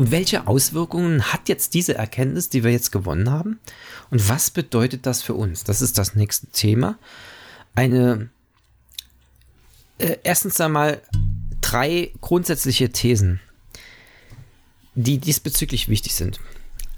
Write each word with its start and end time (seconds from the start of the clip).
Und 0.00 0.10
welche 0.12 0.46
Auswirkungen 0.46 1.30
hat 1.30 1.50
jetzt 1.50 1.74
diese 1.74 1.94
Erkenntnis, 1.94 2.48
die 2.48 2.64
wir 2.64 2.70
jetzt 2.70 2.90
gewonnen 2.90 3.30
haben? 3.30 3.60
Und 4.08 4.30
was 4.30 4.50
bedeutet 4.50 5.04
das 5.04 5.20
für 5.20 5.34
uns? 5.34 5.62
Das 5.62 5.82
ist 5.82 5.98
das 5.98 6.14
nächste 6.14 6.46
Thema. 6.46 6.98
Eine, 7.74 8.30
äh, 9.98 10.16
erstens 10.22 10.58
einmal 10.58 11.02
drei 11.60 12.12
grundsätzliche 12.22 12.88
Thesen, 12.88 13.40
die 14.94 15.18
diesbezüglich 15.18 15.90
wichtig 15.90 16.14
sind. 16.14 16.40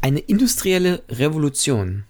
Eine 0.00 0.21
industrielle 0.21 1.03
Revolution 1.09 2.05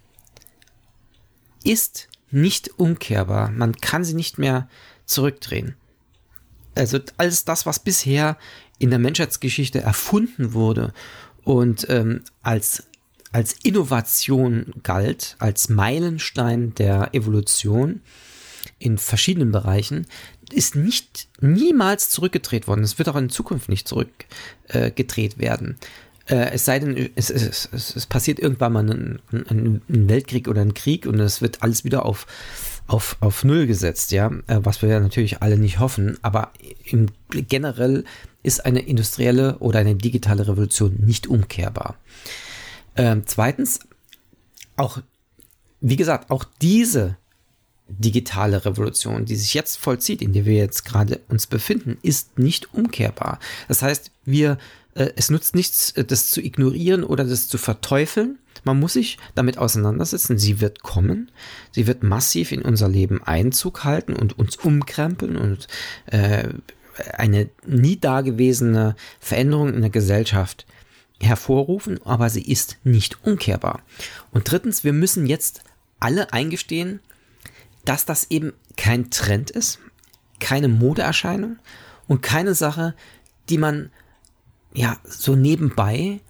ist 1.65 2.09
nicht 2.31 2.79
umkehrbar. 2.79 3.51
Man 3.51 3.77
kann 3.77 4.05
sie 4.05 4.13
nicht 4.13 4.37
mehr 4.37 4.69
zurückdrehen. 5.07 5.75
Also 6.75 6.99
alles 7.17 7.47
das, 7.47 7.65
was 7.65 7.79
bisher 7.79 8.37
in 8.83 8.91
der 8.91 8.99
Menschheitsgeschichte 8.99 9.81
erfunden 9.81 10.55
wurde 10.55 10.93
und 11.45 11.87
ähm, 11.89 12.23
als, 12.43 12.89
als 13.31 13.55
Innovation 13.63 14.73
galt, 14.83 15.37
als 15.39 15.69
Meilenstein 15.69 16.75
der 16.75 17.15
Evolution 17.15 18.01
in 18.81 18.99
verschiedenen 18.99 19.53
Bereichen, 19.53 20.07
ist 20.53 20.75
nicht 20.75 21.29
niemals 21.41 22.11
zurückgedreht 22.11 22.67
worden. 22.67 22.83
Es 22.83 22.99
wird 22.99 23.09
auch 23.09 23.17
in 23.17 23.31
Zukunft 23.31 23.69
nicht 23.69 23.87
zurückgedreht 23.87 25.35
äh, 25.35 25.39
werden. 25.39 25.77
Äh, 26.27 26.51
es 26.51 26.65
sei 26.65 26.81
denn, 26.81 27.11
es, 27.15 27.31
es, 27.31 27.69
es, 27.73 27.97
es, 27.97 28.07
passiert 28.07 28.41
irgendwann 28.41 28.73
mal 28.73 28.91
ein, 28.91 29.21
ein, 29.31 29.81
ein, 29.89 30.09
Weltkrieg 30.09 30.49
oder 30.49 30.61
ein 30.61 30.75
Krieg 30.75 31.07
und 31.07 31.21
es 31.21 31.41
wird 31.41 31.63
alles 31.63 31.85
wieder 31.85 32.05
auf, 32.05 32.27
auf, 32.93 33.17
auf 33.21 33.43
Null 33.45 33.67
gesetzt, 33.67 34.13
ja, 34.13 34.31
äh, 34.47 34.61
was 34.63 34.83
wir 34.83 34.89
ja 34.89 35.01
natürlich 35.01 35.43
alle 35.43 35.57
nicht 35.57 35.79
hoffen, 35.79 36.19
aber 36.23 36.53
im, 36.85 37.07
generell 37.31 38.05
ist 38.43 38.65
eine 38.67 38.81
industrielle 38.81 39.59
oder 39.59 39.79
eine 39.79 39.95
digitale 39.95 40.47
Revolution 40.47 40.97
nicht 40.99 41.27
umkehrbar. 41.27 41.97
Ähm, 42.97 43.23
zweitens, 43.25 43.81
auch, 44.77 44.99
wie 45.81 45.97
gesagt, 45.97 46.31
auch 46.31 46.45
diese 46.61 47.17
digitale 47.89 48.65
Revolution, 48.65 49.25
die 49.25 49.37
sich 49.37 49.55
jetzt 49.55 49.77
vollzieht, 49.77 50.23
in 50.23 50.33
der 50.33 50.45
wir 50.45 50.55
jetzt 50.55 50.85
gerade 50.85 51.21
uns 51.29 51.47
befinden, 51.47 51.99
ist 52.03 52.39
nicht 52.39 52.75
umkehrbar. 52.75 53.39
Das 53.69 53.83
heißt, 53.83 54.11
wir, 54.25 54.59
äh, 54.95 55.11
es 55.17 55.31
nutzt 55.31 55.55
nichts, 55.55 55.93
äh, 55.93 56.05
das 56.05 56.31
zu 56.31 56.41
ignorieren 56.41 57.05
oder 57.05 57.25
das 57.25 57.49
zu 57.49 57.59
verteufeln. 57.59 58.39
Man 58.65 58.79
muss 58.79 58.95
sich 58.95 59.19
damit 59.35 59.59
auseinandersetzen. 59.59 60.39
Sie 60.39 60.61
wird 60.61 60.83
kommen. 60.83 61.31
Sie 61.73 61.87
wird 61.87 62.03
massiv 62.03 62.53
in 62.53 62.63
unser 62.63 62.89
Leben 62.89 63.23
Einzug 63.23 63.85
halten 63.85 64.15
und 64.15 64.39
uns 64.39 64.57
umkrempeln 64.57 65.37
und 65.37 65.69
äh, 66.07 66.49
eine 67.15 67.49
nie 67.67 67.99
dagewesene 67.99 68.97
Veränderung 69.21 69.73
in 69.73 69.81
der 69.81 69.91
Gesellschaft 69.91 70.67
hervorrufen, 71.21 72.01
aber 72.05 72.29
sie 72.31 72.43
ist 72.43 72.79
nicht 72.85 73.25
umkehrbar. 73.25 73.83
Und 74.33 74.51
drittens, 74.51 74.85
wir 74.85 74.93
müssen 74.93 75.27
jetzt 75.27 75.63
alle 76.01 76.33
eingestehen, 76.33 77.01
dass 77.85 78.05
das 78.05 78.31
eben 78.31 78.53
kein 78.77 79.11
Trend 79.11 79.51
ist, 79.51 79.79
keine 80.41 80.69
Modeerscheinung 80.69 81.59
und 82.09 82.23
keine 82.23 82.55
Sache, 82.55 82.95
die 83.49 83.59
man 83.59 83.91
ja 84.75 84.97
so 85.05 85.37
nebenbei 85.37 86.21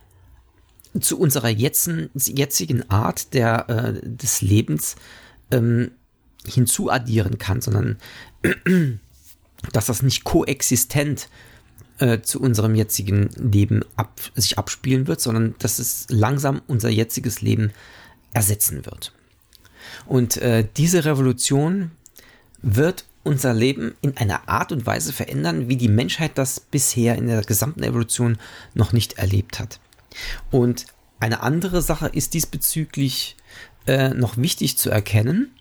zu 1.00 1.18
unserer 1.18 1.48
jetzigen, 1.48 2.10
jetzigen 2.14 2.88
Art 2.90 3.34
der, 3.34 3.68
äh, 3.68 4.06
des 4.06 4.42
Lebens 4.42 4.96
ähm, 5.50 5.92
hinzuaddieren 6.46 7.38
kann, 7.38 7.60
sondern 7.60 7.98
dass 9.72 9.86
das 9.86 10.02
nicht 10.02 10.24
koexistent 10.24 11.28
äh, 11.98 12.20
zu 12.20 12.40
unserem 12.40 12.74
jetzigen 12.74 13.30
Leben 13.36 13.82
ab, 13.96 14.20
sich 14.34 14.58
abspielen 14.58 15.06
wird, 15.06 15.20
sondern 15.20 15.54
dass 15.58 15.78
es 15.78 16.06
langsam 16.08 16.60
unser 16.66 16.88
jetziges 16.88 17.40
Leben 17.42 17.72
ersetzen 18.32 18.84
wird. 18.86 19.12
Und 20.06 20.36
äh, 20.38 20.66
diese 20.76 21.04
Revolution 21.04 21.92
wird 22.60 23.04
unser 23.24 23.54
Leben 23.54 23.94
in 24.00 24.16
einer 24.16 24.48
Art 24.48 24.72
und 24.72 24.84
Weise 24.84 25.12
verändern, 25.12 25.68
wie 25.68 25.76
die 25.76 25.88
Menschheit 25.88 26.38
das 26.38 26.60
bisher 26.60 27.16
in 27.16 27.28
der 27.28 27.42
gesamten 27.42 27.82
Evolution 27.82 28.38
noch 28.74 28.92
nicht 28.92 29.18
erlebt 29.18 29.60
hat. 29.60 29.78
Und 30.50 30.86
eine 31.20 31.42
andere 31.42 31.82
Sache 31.82 32.08
ist 32.08 32.34
diesbezüglich 32.34 33.36
äh, 33.86 34.10
noch 34.10 34.36
wichtig 34.36 34.78
zu 34.78 34.90
erkennen. 34.90 35.52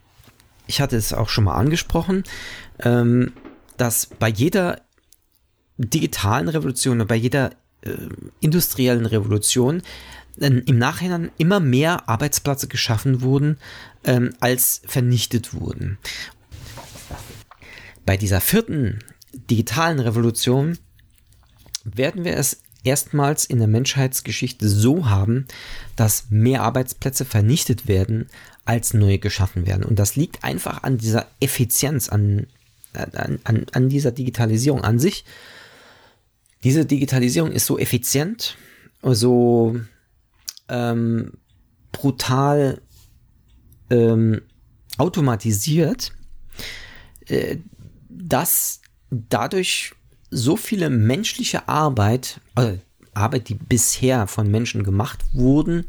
Ich 0.67 0.81
hatte 0.81 0.95
es 0.95 1.13
auch 1.13 1.29
schon 1.29 1.43
mal 1.43 1.55
angesprochen, 1.55 2.23
ähm, 2.79 3.33
dass 3.77 4.05
bei 4.05 4.29
jeder 4.29 4.81
digitalen 5.77 6.49
Revolution 6.49 6.97
oder 6.97 7.07
bei 7.07 7.15
jeder 7.15 7.51
äh, 7.81 7.91
industriellen 8.39 9.05
Revolution 9.05 9.81
im 10.37 10.77
Nachhinein 10.77 11.29
immer 11.37 11.59
mehr 11.59 12.07
Arbeitsplätze 12.07 12.67
geschaffen 12.67 13.21
wurden, 13.21 13.57
ähm, 14.05 14.33
als 14.39 14.81
vernichtet 14.85 15.53
wurden. 15.53 15.97
Bei 18.05 18.17
dieser 18.17 18.39
vierten 18.39 18.99
digitalen 19.33 19.99
Revolution 19.99 20.77
werden 21.83 22.23
wir 22.23 22.37
es 22.37 22.61
erstmals 22.83 23.45
in 23.45 23.59
der 23.59 23.67
Menschheitsgeschichte 23.67 24.67
so 24.67 25.09
haben, 25.09 25.47
dass 25.95 26.29
mehr 26.29 26.63
Arbeitsplätze 26.63 27.25
vernichtet 27.25 27.87
werden, 27.87 28.27
als 28.65 28.93
neue 28.93 29.19
geschaffen 29.19 29.65
werden. 29.65 29.83
Und 29.83 29.99
das 29.99 30.15
liegt 30.15 30.43
einfach 30.43 30.83
an 30.83 30.97
dieser 30.97 31.27
Effizienz, 31.39 32.09
an, 32.09 32.47
an, 32.93 33.39
an, 33.43 33.65
an 33.71 33.89
dieser 33.89 34.11
Digitalisierung 34.11 34.83
an 34.83 34.99
sich. 34.99 35.25
Diese 36.63 36.85
Digitalisierung 36.85 37.51
ist 37.51 37.65
so 37.65 37.79
effizient, 37.79 38.55
so 39.01 39.79
ähm, 40.69 41.33
brutal 41.91 42.81
ähm, 43.89 44.41
automatisiert, 44.97 46.11
äh, 47.27 47.57
dass 48.09 48.81
dadurch 49.09 49.93
so 50.31 50.55
viele 50.55 50.89
menschliche 50.89 51.67
Arbeit, 51.67 52.39
äh, 52.55 52.77
Arbeit, 53.13 53.49
die 53.49 53.55
bisher 53.55 54.25
von 54.27 54.49
Menschen 54.49 54.83
gemacht 54.83 55.19
wurden, 55.33 55.85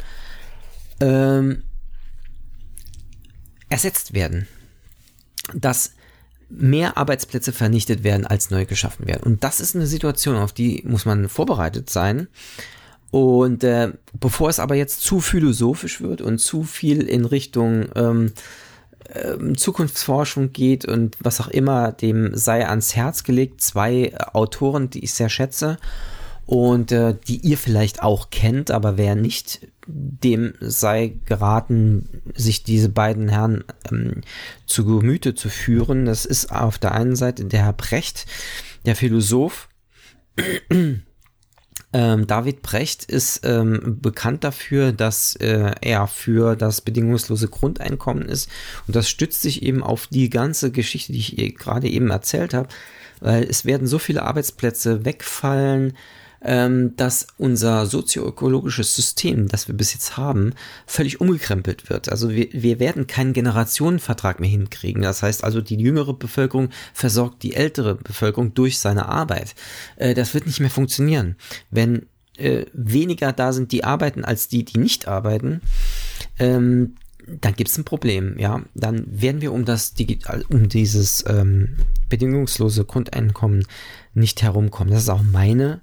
ähm, 1.01 1.63
ersetzt 3.69 4.13
werden. 4.13 4.49
Dass 5.55 5.93
mehr 6.49 6.99
Arbeitsplätze 6.99 7.53
vernichtet 7.53 8.05
werden, 8.05 8.27
als 8.27 8.51
neu 8.51 8.67
geschaffen 8.67 9.07
werden. 9.07 9.23
Und 9.23 9.45
das 9.45 9.61
ist 9.61 9.75
eine 9.75 9.87
Situation, 9.87 10.37
auf 10.37 10.53
die 10.53 10.83
muss 10.87 11.07
man 11.07 11.29
vorbereitet 11.29 11.89
sein. 11.89 12.29
Und 13.11 13.65
äh, 13.65 13.93
bevor 14.19 14.49
es 14.49 14.59
aber 14.59 14.75
jetzt 14.75 15.03
zu 15.03 15.21
philosophisch 15.21 16.01
wird 16.01 16.21
und 16.21 16.39
zu 16.39 16.65
viel 16.65 17.03
in 17.03 17.25
Richtung 17.25 17.87
ähm, 17.95 18.33
ähm, 19.15 19.57
Zukunftsforschung 19.57 20.53
geht 20.53 20.85
und 20.85 21.17
was 21.21 21.41
auch 21.41 21.49
immer, 21.49 21.93
dem 21.93 22.37
sei 22.37 22.67
ans 22.69 22.97
Herz 22.97 23.25
gelegt. 23.25 23.61
Zwei 23.61 24.13
Autoren, 24.33 24.91
die 24.91 25.05
ich 25.05 25.15
sehr 25.15 25.29
schätze 25.29 25.79
und 26.47 26.93
äh, 26.93 27.15
die 27.27 27.39
ihr 27.39 27.59
vielleicht 27.59 28.03
auch 28.03 28.31
kennt, 28.31 28.71
aber 28.71 28.97
wer 28.97 29.15
nicht, 29.15 29.67
dem 29.87 30.55
sei 30.61 31.15
geraten, 31.25 32.23
sich 32.35 32.63
diese 32.63 32.89
beiden 32.89 33.29
Herren 33.29 33.65
ähm, 33.91 34.21
zu 34.67 34.85
Gemüte 34.85 35.35
zu 35.35 35.49
führen. 35.49 36.05
Das 36.05 36.25
ist 36.25 36.53
auf 36.53 36.79
der 36.79 36.93
einen 36.93 37.17
Seite 37.17 37.45
der 37.45 37.65
Herr 37.65 37.73
Brecht, 37.73 38.27
der 38.85 38.97
Philosoph, 38.97 39.69
ähm, 41.93 42.27
David 42.27 42.63
Brecht 42.63 43.05
ist 43.05 43.45
ähm, 43.45 43.99
bekannt 44.01 44.45
dafür, 44.45 44.93
dass 44.93 45.37
äh, 45.37 45.73
er 45.81 46.07
für 46.07 46.57
das 46.57 46.81
bedingungslose 46.81 47.49
Grundeinkommen 47.49 48.29
ist. 48.29 48.49
Und 48.87 48.97
das 48.97 49.11
stützt 49.11 49.43
sich 49.43 49.63
eben 49.63 49.83
auf 49.83 50.07
die 50.07 50.31
ganze 50.31 50.71
Geschichte, 50.71 51.13
die 51.13 51.19
ich 51.19 51.57
gerade 51.57 51.89
eben 51.89 52.11
erzählt 52.11 52.55
habe, 52.55 52.69
weil 53.21 53.45
es 53.45 53.65
werden 53.65 53.87
so 53.87 53.99
viele 53.99 54.23
Arbeitsplätze 54.23 55.05
wegfallen, 55.05 55.95
ähm, 56.45 56.97
dass 56.97 57.27
unser 57.39 57.87
sozioökologisches 57.87 58.95
System, 58.95 59.49
das 59.49 59.69
wir 59.69 59.77
bis 59.77 59.95
jetzt 59.95 60.17
haben, 60.17 60.55
völlig 60.87 61.21
umgekrempelt 61.21 61.89
wird. 61.89 62.09
Also 62.09 62.31
wir, 62.31 62.49
wir 62.53 62.81
werden 62.81 63.07
keinen 63.07 63.33
Generationenvertrag 63.33 64.41
mehr 64.41 64.51
hinkriegen. 64.51 65.03
Das 65.03 65.23
heißt 65.23 65.45
also, 65.45 65.61
die 65.61 65.77
jüngere 65.77 66.15
Bevölkerung 66.15 66.71
versorgt 66.95 67.43
die 67.43 67.55
ältere 67.55 67.95
Bevölkerung 67.95 68.55
durch 68.55 68.79
seine 68.79 69.07
Arbeit. 69.09 69.55
Äh, 69.97 70.15
das 70.15 70.35
wird 70.35 70.47
nicht 70.47 70.61
mehr 70.61 70.71
funktionieren. 70.71 71.37
Wenn 71.71 72.07
äh, 72.37 72.65
weniger 72.73 73.33
da 73.33 73.53
sind, 73.53 73.73
die 73.73 73.85
arbeiten, 73.85 74.25
als 74.25 74.49
die, 74.49 74.65
die 74.65 74.79
nicht 74.79 75.07
arbeiten, 75.07 75.61
ähm, 76.39 76.97
dann 77.41 77.55
gibt 77.55 77.71
es 77.71 77.79
ein 77.79 77.85
Problem, 77.85 78.37
ja. 78.39 78.63
Dann 78.75 79.07
werden 79.09 79.41
wir 79.43 79.53
um 79.53 79.65
das 79.65 79.95
Digital, 79.95 80.45
um 80.49 80.69
dieses 80.69 81.25
ähm, 81.29 81.77
bedingungslose 82.09 82.85
Grundeinkommen 82.85 83.65
nicht 84.13 84.43
herumkommen. 84.43 84.93
Das 84.93 85.05
ist 85.05 85.09
auch 85.09 85.23
meine 85.23 85.83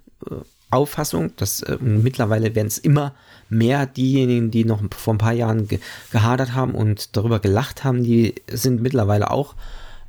Auffassung, 0.72 1.36
dass 1.36 1.64
äh, 1.64 1.78
mittlerweile 1.82 2.54
werden 2.54 2.68
es 2.68 2.78
immer 2.78 3.16
mehr 3.50 3.86
diejenigen, 3.88 4.52
die 4.52 4.66
noch 4.66 4.84
vor 4.96 5.16
ein 5.16 5.20
paar 5.20 5.34
Jahren 5.34 5.68
ge 5.68 5.80
gehadert 6.12 6.54
haben 6.54 6.76
und 6.76 7.18
darüber 7.18 7.40
gelacht 7.40 7.84
haben, 7.84 8.04
die 8.04 8.36
sind 8.52 8.82
mittlerweile 8.82 9.32
auch 9.32 9.56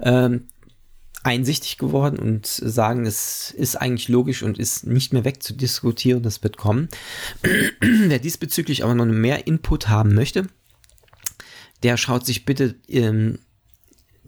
ähm, 0.00 0.48
einsichtig 1.22 1.78
geworden 1.78 2.18
und 2.18 2.46
sagen, 2.46 3.06
es 3.06 3.50
ist 3.50 3.76
eigentlich 3.76 4.08
logisch 4.08 4.42
und 4.42 4.58
ist 4.58 4.86
nicht 4.86 5.12
mehr 5.12 5.24
wegzudiskutieren, 5.24 6.22
das 6.22 6.42
wird 6.42 6.56
kommen. 6.56 6.88
Wer 7.80 8.18
diesbezüglich 8.18 8.84
aber 8.84 8.94
noch 8.94 9.06
mehr 9.06 9.46
Input 9.46 9.88
haben 9.88 10.14
möchte, 10.14 10.46
der 11.82 11.96
schaut 11.96 12.26
sich 12.26 12.44
bitte 12.44 12.74
ähm, 12.88 13.38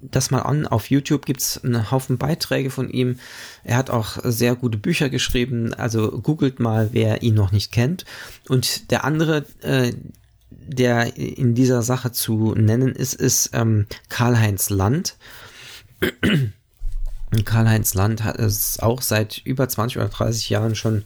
das 0.02 0.30
mal 0.30 0.40
an. 0.40 0.66
Auf 0.66 0.90
YouTube 0.90 1.24
gibt 1.24 1.40
es 1.40 1.62
einen 1.62 1.90
Haufen 1.90 2.18
Beiträge 2.18 2.70
von 2.70 2.90
ihm. 2.90 3.18
Er 3.64 3.76
hat 3.76 3.90
auch 3.90 4.18
sehr 4.24 4.56
gute 4.56 4.78
Bücher 4.78 5.08
geschrieben. 5.08 5.72
Also 5.74 6.20
googelt 6.20 6.60
mal, 6.60 6.90
wer 6.92 7.22
ihn 7.22 7.34
noch 7.34 7.52
nicht 7.52 7.72
kennt. 7.72 8.04
Und 8.48 8.90
der 8.90 9.04
andere, 9.04 9.46
äh, 9.62 9.92
der 10.50 11.16
in 11.16 11.54
dieser 11.54 11.82
Sache 11.82 12.12
zu 12.12 12.54
nennen 12.54 12.94
ist, 12.94 13.14
ist 13.14 13.50
ähm, 13.52 13.86
Karl-Heinz 14.08 14.70
Land. 14.70 15.16
Karl-Heinz 17.44 17.94
Land 17.94 18.24
hat 18.24 18.38
es 18.38 18.80
auch 18.80 19.00
seit 19.00 19.38
über 19.38 19.66
20 19.68 19.98
oder 19.98 20.08
30 20.08 20.50
Jahren 20.50 20.74
schon 20.74 21.04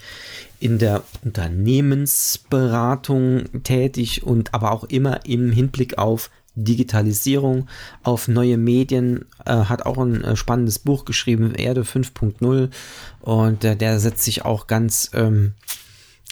in 0.59 0.79
der 0.79 1.05
Unternehmensberatung 1.23 3.63
tätig 3.63 4.23
und 4.25 4.55
aber 4.55 4.73
auch 4.73 4.85
immer 4.85 5.27
im 5.27 5.53
Hinblick 5.53 5.99
auf 5.99 6.31
Digitalisierung, 6.57 7.69
auf 8.03 8.29
neue 8.29 8.57
Medien, 8.57 9.27
äh, 9.45 9.53
hat 9.53 9.87
auch 9.87 9.99
ein 9.99 10.25
äh, 10.25 10.37
spannendes 10.37 10.79
Buch 10.79 11.05
geschrieben, 11.05 11.55
Erde 11.55 11.83
5.0 11.83 12.71
und 13.21 13.65
äh, 13.65 13.77
der 13.77 14.01
setzt 14.01 14.25
sich 14.25 14.45
auch 14.45 14.67
ganz 14.67 15.11
ähm, 15.15 15.53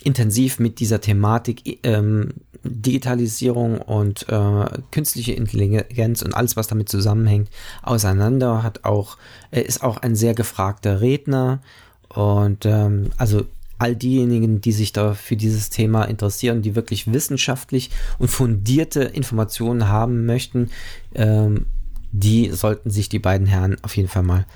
intensiv 0.03 0.59
mit 0.59 0.81
dieser 0.81 1.01
Thematik 1.01 1.79
ähm, 1.83 2.31
Digitalisierung 2.65 3.79
und 3.79 4.27
äh, 4.29 4.65
künstliche 4.91 5.33
Intelligenz 5.33 6.23
und 6.23 6.35
alles, 6.35 6.57
was 6.57 6.67
damit 6.67 6.89
zusammenhängt, 6.89 7.51
auseinander. 7.83 8.63
Hat 8.63 8.85
auch, 8.85 9.19
er 9.51 9.67
ist 9.67 9.83
auch 9.83 9.99
ein 9.99 10.17
sehr 10.17 10.35
gefragter 10.35 11.01
Redner 11.01 11.61
und 12.09 12.65
ähm, 12.65 13.11
also 13.19 13.45
all 13.79 13.97
diejenigen, 13.97 14.61
die 14.61 14.73
sich 14.73 14.93
da 14.93 15.15
für 15.15 15.37
dieses 15.37 15.71
Thema 15.71 16.05
interessieren, 16.05 16.63
die 16.63 16.75
wirklich 16.75 17.13
wissenschaftlich 17.13 17.91
und 18.19 18.29
fundierte 18.29 19.03
Informationen 19.03 19.89
haben 19.89 20.27
möchten, 20.27 20.71
ähm, 21.15 21.67
die 22.13 22.51
sollten 22.51 22.91
sich 22.91 23.09
die 23.09 23.19
beiden 23.19 23.47
Herren 23.47 23.77
auf 23.83 23.97
jeden 23.97 24.09
Fall 24.09 24.23
mal 24.23 24.47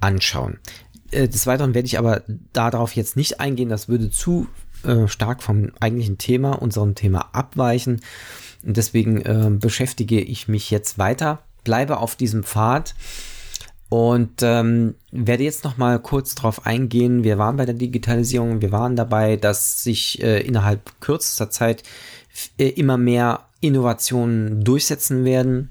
anschauen. 0.00 0.58
Äh, 1.10 1.28
des 1.28 1.46
Weiteren 1.46 1.74
werde 1.74 1.86
ich 1.86 1.98
aber 1.98 2.22
darauf 2.52 2.94
jetzt 2.94 3.16
nicht 3.16 3.40
eingehen, 3.40 3.68
das 3.68 3.88
würde 3.88 4.10
zu 4.10 4.46
äh, 4.84 5.08
stark 5.08 5.42
vom 5.42 5.72
eigentlichen 5.80 6.18
Thema, 6.18 6.52
unserem 6.52 6.94
Thema 6.94 7.30
abweichen. 7.32 8.00
Und 8.64 8.76
deswegen 8.76 9.20
äh, 9.22 9.50
beschäftige 9.50 10.20
ich 10.20 10.48
mich 10.48 10.70
jetzt 10.70 10.98
weiter, 10.98 11.40
bleibe 11.64 11.98
auf 11.98 12.16
diesem 12.16 12.44
Pfad 12.44 12.94
und 13.88 14.42
ähm, 14.42 14.94
werde 15.10 15.44
jetzt 15.44 15.64
noch 15.64 15.78
mal 15.78 15.98
kurz 15.98 16.34
darauf 16.34 16.66
eingehen. 16.66 17.24
Wir 17.24 17.38
waren 17.38 17.56
bei 17.56 17.64
der 17.64 17.74
Digitalisierung, 17.74 18.60
wir 18.60 18.72
waren 18.72 18.96
dabei, 18.96 19.36
dass 19.36 19.82
sich 19.82 20.22
äh, 20.22 20.40
innerhalb 20.40 21.00
kürzester 21.00 21.48
Zeit 21.50 21.82
äh, 22.58 22.68
immer 22.68 22.98
mehr 22.98 23.46
Innovationen 23.60 24.62
durchsetzen 24.62 25.24
werden. 25.24 25.70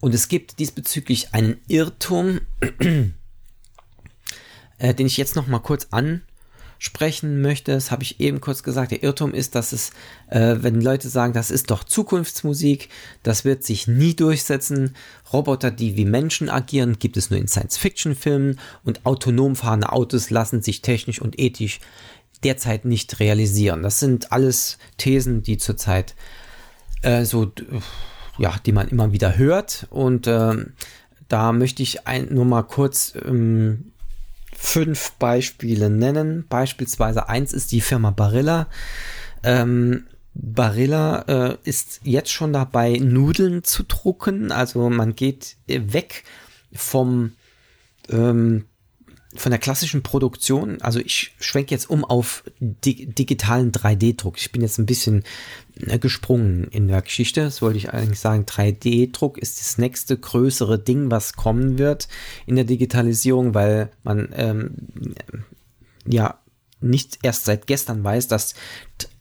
Und 0.00 0.14
es 0.14 0.28
gibt 0.28 0.58
diesbezüglich 0.58 1.32
einen 1.32 1.58
Irrtum, 1.68 2.40
äh, 4.78 4.94
den 4.94 5.06
ich 5.06 5.16
jetzt 5.16 5.36
noch 5.36 5.46
mal 5.46 5.60
kurz 5.60 5.88
an 5.90 6.22
sprechen 6.80 7.42
möchte, 7.42 7.72
das 7.72 7.90
habe 7.90 8.02
ich 8.02 8.20
eben 8.20 8.40
kurz 8.40 8.62
gesagt, 8.62 8.90
der 8.90 9.02
Irrtum 9.02 9.34
ist, 9.34 9.54
dass 9.54 9.72
es, 9.72 9.90
äh, 10.28 10.56
wenn 10.60 10.80
Leute 10.80 11.10
sagen, 11.10 11.34
das 11.34 11.50
ist 11.50 11.70
doch 11.70 11.84
Zukunftsmusik, 11.84 12.88
das 13.22 13.44
wird 13.44 13.62
sich 13.64 13.86
nie 13.86 14.16
durchsetzen, 14.16 14.96
Roboter, 15.30 15.70
die 15.70 15.98
wie 15.98 16.06
Menschen 16.06 16.48
agieren, 16.48 16.98
gibt 16.98 17.18
es 17.18 17.28
nur 17.28 17.38
in 17.38 17.48
Science-Fiction-Filmen 17.48 18.58
und 18.82 19.04
autonom 19.04 19.56
fahrende 19.56 19.92
Autos 19.92 20.30
lassen 20.30 20.62
sich 20.62 20.80
technisch 20.80 21.20
und 21.20 21.38
ethisch 21.38 21.80
derzeit 22.42 22.86
nicht 22.86 23.20
realisieren. 23.20 23.82
Das 23.82 24.00
sind 24.00 24.32
alles 24.32 24.78
Thesen, 24.96 25.42
die 25.42 25.58
zurzeit 25.58 26.14
äh, 27.02 27.26
so, 27.26 27.52
ja, 28.38 28.54
die 28.64 28.72
man 28.72 28.88
immer 28.88 29.12
wieder 29.12 29.36
hört 29.36 29.86
und 29.90 30.26
äh, 30.26 30.54
da 31.28 31.52
möchte 31.52 31.82
ich 31.82 32.06
ein, 32.06 32.28
nur 32.30 32.46
mal 32.46 32.62
kurz 32.62 33.12
ähm, 33.22 33.92
fünf 34.62 35.12
Beispiele 35.12 35.88
nennen. 35.88 36.44
Beispielsweise 36.48 37.30
eins 37.30 37.54
ist 37.54 37.72
die 37.72 37.80
Firma 37.80 38.10
Barilla. 38.10 38.68
Ähm, 39.42 40.04
Barilla 40.34 41.22
äh, 41.22 41.56
ist 41.64 42.00
jetzt 42.04 42.30
schon 42.30 42.52
dabei, 42.52 42.98
Nudeln 43.00 43.64
zu 43.64 43.84
drucken. 43.84 44.52
Also 44.52 44.90
man 44.90 45.16
geht 45.16 45.56
weg 45.66 46.24
vom 46.72 47.32
ähm, 48.10 48.66
von 49.36 49.50
der 49.50 49.60
klassischen 49.60 50.02
Produktion, 50.02 50.82
also 50.82 50.98
ich 50.98 51.34
schwenke 51.38 51.72
jetzt 51.72 51.88
um 51.88 52.04
auf 52.04 52.42
di 52.58 53.06
digitalen 53.06 53.70
3D-Druck. 53.70 54.36
Ich 54.38 54.50
bin 54.50 54.60
jetzt 54.60 54.78
ein 54.78 54.86
bisschen 54.86 55.22
äh, 55.86 56.00
gesprungen 56.00 56.64
in 56.64 56.88
der 56.88 57.02
Geschichte. 57.02 57.42
Das 57.42 57.62
wollte 57.62 57.78
ich 57.78 57.92
eigentlich 57.92 58.18
sagen. 58.18 58.44
3D-Druck 58.44 59.38
ist 59.38 59.60
das 59.60 59.78
nächste 59.78 60.16
größere 60.16 60.80
Ding, 60.80 61.12
was 61.12 61.34
kommen 61.34 61.78
wird 61.78 62.08
in 62.46 62.56
der 62.56 62.64
Digitalisierung, 62.64 63.54
weil 63.54 63.90
man 64.02 64.30
ähm, 64.32 64.74
ja 66.06 66.40
nicht 66.80 67.20
erst 67.22 67.44
seit 67.44 67.68
gestern 67.68 68.02
weiß, 68.02 68.26
dass 68.26 68.54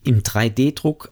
im 0.04 0.24
3D-Druck 0.24 1.12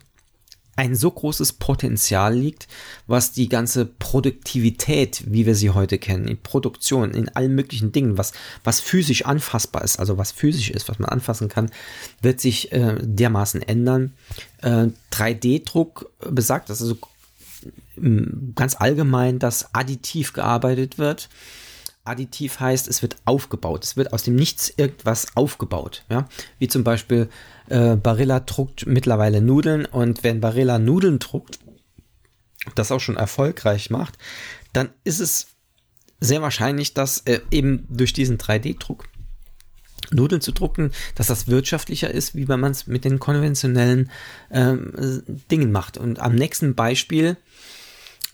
ein 0.77 0.95
so 0.95 1.11
großes 1.11 1.53
Potenzial 1.53 2.35
liegt, 2.35 2.67
was 3.07 3.31
die 3.31 3.49
ganze 3.49 3.85
Produktivität, 3.85 5.23
wie 5.25 5.45
wir 5.45 5.55
sie 5.55 5.71
heute 5.71 5.97
kennen, 5.97 6.27
in 6.27 6.37
Produktion, 6.37 7.11
in 7.11 7.29
allen 7.29 7.55
möglichen 7.55 7.91
Dingen, 7.91 8.17
was, 8.17 8.31
was 8.63 8.79
physisch 8.79 9.25
anfassbar 9.25 9.83
ist, 9.83 9.99
also 9.99 10.17
was 10.17 10.31
physisch 10.31 10.69
ist, 10.69 10.87
was 10.87 10.99
man 10.99 11.09
anfassen 11.09 11.49
kann, 11.49 11.71
wird 12.21 12.39
sich 12.39 12.71
äh, 12.71 12.95
dermaßen 13.01 13.61
ändern. 13.61 14.13
Äh, 14.61 14.87
3D-Druck 15.11 16.11
besagt, 16.29 16.69
dass 16.69 16.81
also 16.81 16.97
ganz 18.55 18.75
allgemein, 18.75 19.39
dass 19.39 19.73
additiv 19.73 20.33
gearbeitet 20.33 20.99
wird 20.99 21.29
additiv 22.07 22.59
heißt, 22.59 22.87
es 22.87 23.01
wird 23.01 23.17
aufgebaut. 23.25 23.83
Es 23.83 23.97
wird 23.97 24.13
aus 24.13 24.23
dem 24.23 24.35
Nichts 24.35 24.73
irgendwas 24.75 25.27
aufgebaut. 25.35 26.03
Ja? 26.09 26.27
Wie 26.59 26.67
zum 26.67 26.83
Beispiel 26.83 27.29
äh, 27.69 27.95
Barilla 27.95 28.39
druckt 28.39 28.85
mittlerweile 28.85 29.41
Nudeln 29.41 29.85
und 29.85 30.23
wenn 30.23 30.41
Barilla 30.41 30.79
Nudeln 30.79 31.19
druckt, 31.19 31.59
das 32.75 32.91
auch 32.91 32.99
schon 32.99 33.17
erfolgreich 33.17 33.89
macht, 33.89 34.17
dann 34.73 34.89
ist 35.03 35.19
es 35.19 35.47
sehr 36.19 36.41
wahrscheinlich, 36.41 36.93
dass 36.93 37.19
äh, 37.19 37.39
eben 37.51 37.85
durch 37.89 38.13
diesen 38.13 38.37
3D-Druck 38.37 39.05
Nudeln 40.11 40.41
zu 40.41 40.51
drucken, 40.51 40.91
dass 41.15 41.27
das 41.27 41.47
wirtschaftlicher 41.47 42.09
ist, 42.09 42.35
wie 42.35 42.47
wenn 42.47 42.59
man 42.59 42.71
es 42.71 42.87
mit 42.87 43.03
den 43.03 43.19
konventionellen 43.19 44.09
ähm, 44.51 45.23
Dingen 45.51 45.71
macht. 45.71 45.97
Und 45.97 46.19
am 46.19 46.35
nächsten 46.35 46.75
Beispiel 46.75 47.37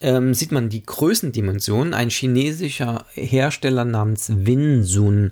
ähm, 0.04 0.34
sieht 0.34 0.52
man 0.52 0.70
die 0.70 0.86
Größendimension. 0.86 1.94
Ein 1.94 2.10
chinesischer 2.10 3.06
Hersteller 3.14 3.86
namens 3.86 4.30
Winsun 4.30 5.32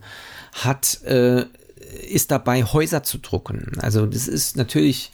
hat, 0.53 1.03
äh, 1.03 1.45
ist 2.09 2.31
dabei, 2.31 2.63
Häuser 2.63 3.03
zu 3.03 3.17
drucken. 3.17 3.73
Also 3.81 4.05
das 4.05 4.29
ist 4.29 4.55
natürlich, 4.55 5.11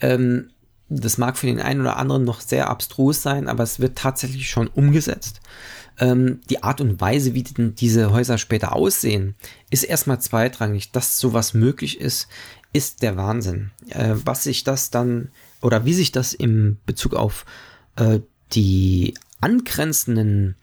ähm, 0.00 0.50
das 0.90 1.16
mag 1.16 1.38
für 1.38 1.46
den 1.46 1.60
einen 1.60 1.80
oder 1.80 1.96
anderen 1.96 2.24
noch 2.24 2.42
sehr 2.42 2.68
abstrus 2.68 3.22
sein, 3.22 3.48
aber 3.48 3.62
es 3.62 3.80
wird 3.80 3.96
tatsächlich 3.96 4.50
schon 4.50 4.68
umgesetzt. 4.68 5.40
Ähm, 5.98 6.40
die 6.50 6.62
Art 6.62 6.82
und 6.82 7.00
Weise, 7.00 7.32
wie 7.32 7.42
die, 7.42 7.72
diese 7.72 8.12
Häuser 8.12 8.36
später 8.36 8.76
aussehen, 8.76 9.36
ist 9.70 9.84
erstmal 9.84 10.20
zweitrangig. 10.20 10.92
Dass 10.92 11.18
sowas 11.18 11.54
möglich 11.54 11.98
ist, 11.98 12.28
ist 12.74 13.00
der 13.00 13.16
Wahnsinn. 13.16 13.70
Äh, 13.88 14.16
was 14.22 14.44
sich 14.44 14.64
das 14.64 14.90
dann 14.90 15.30
oder 15.62 15.86
wie 15.86 15.94
sich 15.94 16.12
das 16.12 16.34
im 16.34 16.76
Bezug 16.84 17.14
auf 17.14 17.46
äh, 17.96 18.20
die 18.52 19.14
angrenzenden 19.40 20.56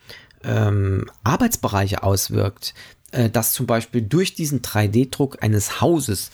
ähm, 0.44 1.10
Arbeitsbereiche 1.24 2.04
auswirkt, 2.04 2.74
äh, 3.12 3.30
dass 3.30 3.54
zum 3.54 3.65
Beispiel 3.65 4.01
durch 4.01 4.36
diesen 4.36 4.62
3D-Druck 4.62 5.42
eines 5.42 5.82
Hauses 5.82 6.32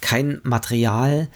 kein 0.00 0.40
Material 0.44 1.28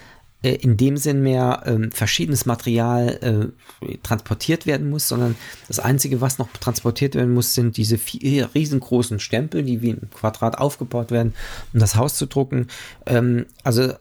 äh, 0.42 0.54
in 0.56 0.76
dem 0.76 0.96
Sinn 0.96 1.22
mehr 1.22 1.62
äh, 1.66 1.90
verschiedenes 1.90 2.46
Material 2.46 3.52
äh, 3.80 3.96
transportiert 4.02 4.66
werden 4.66 4.90
muss, 4.90 5.08
sondern 5.08 5.36
das 5.68 5.78
Einzige, 5.78 6.20
was 6.20 6.38
noch 6.38 6.48
transportiert 6.52 7.14
werden 7.14 7.32
muss, 7.32 7.54
sind 7.54 7.76
diese 7.76 7.98
vier 7.98 8.50
riesengroßen 8.54 9.20
Stempel, 9.20 9.62
die 9.62 9.82
wie 9.82 9.90
im 9.90 10.10
Quadrat 10.10 10.58
aufgebaut 10.58 11.10
werden, 11.10 11.34
um 11.72 11.80
das 11.80 11.96
Haus 11.96 12.14
zu 12.14 12.26
drucken. 12.26 12.68
Ähm, 13.06 13.46
also 13.62 13.92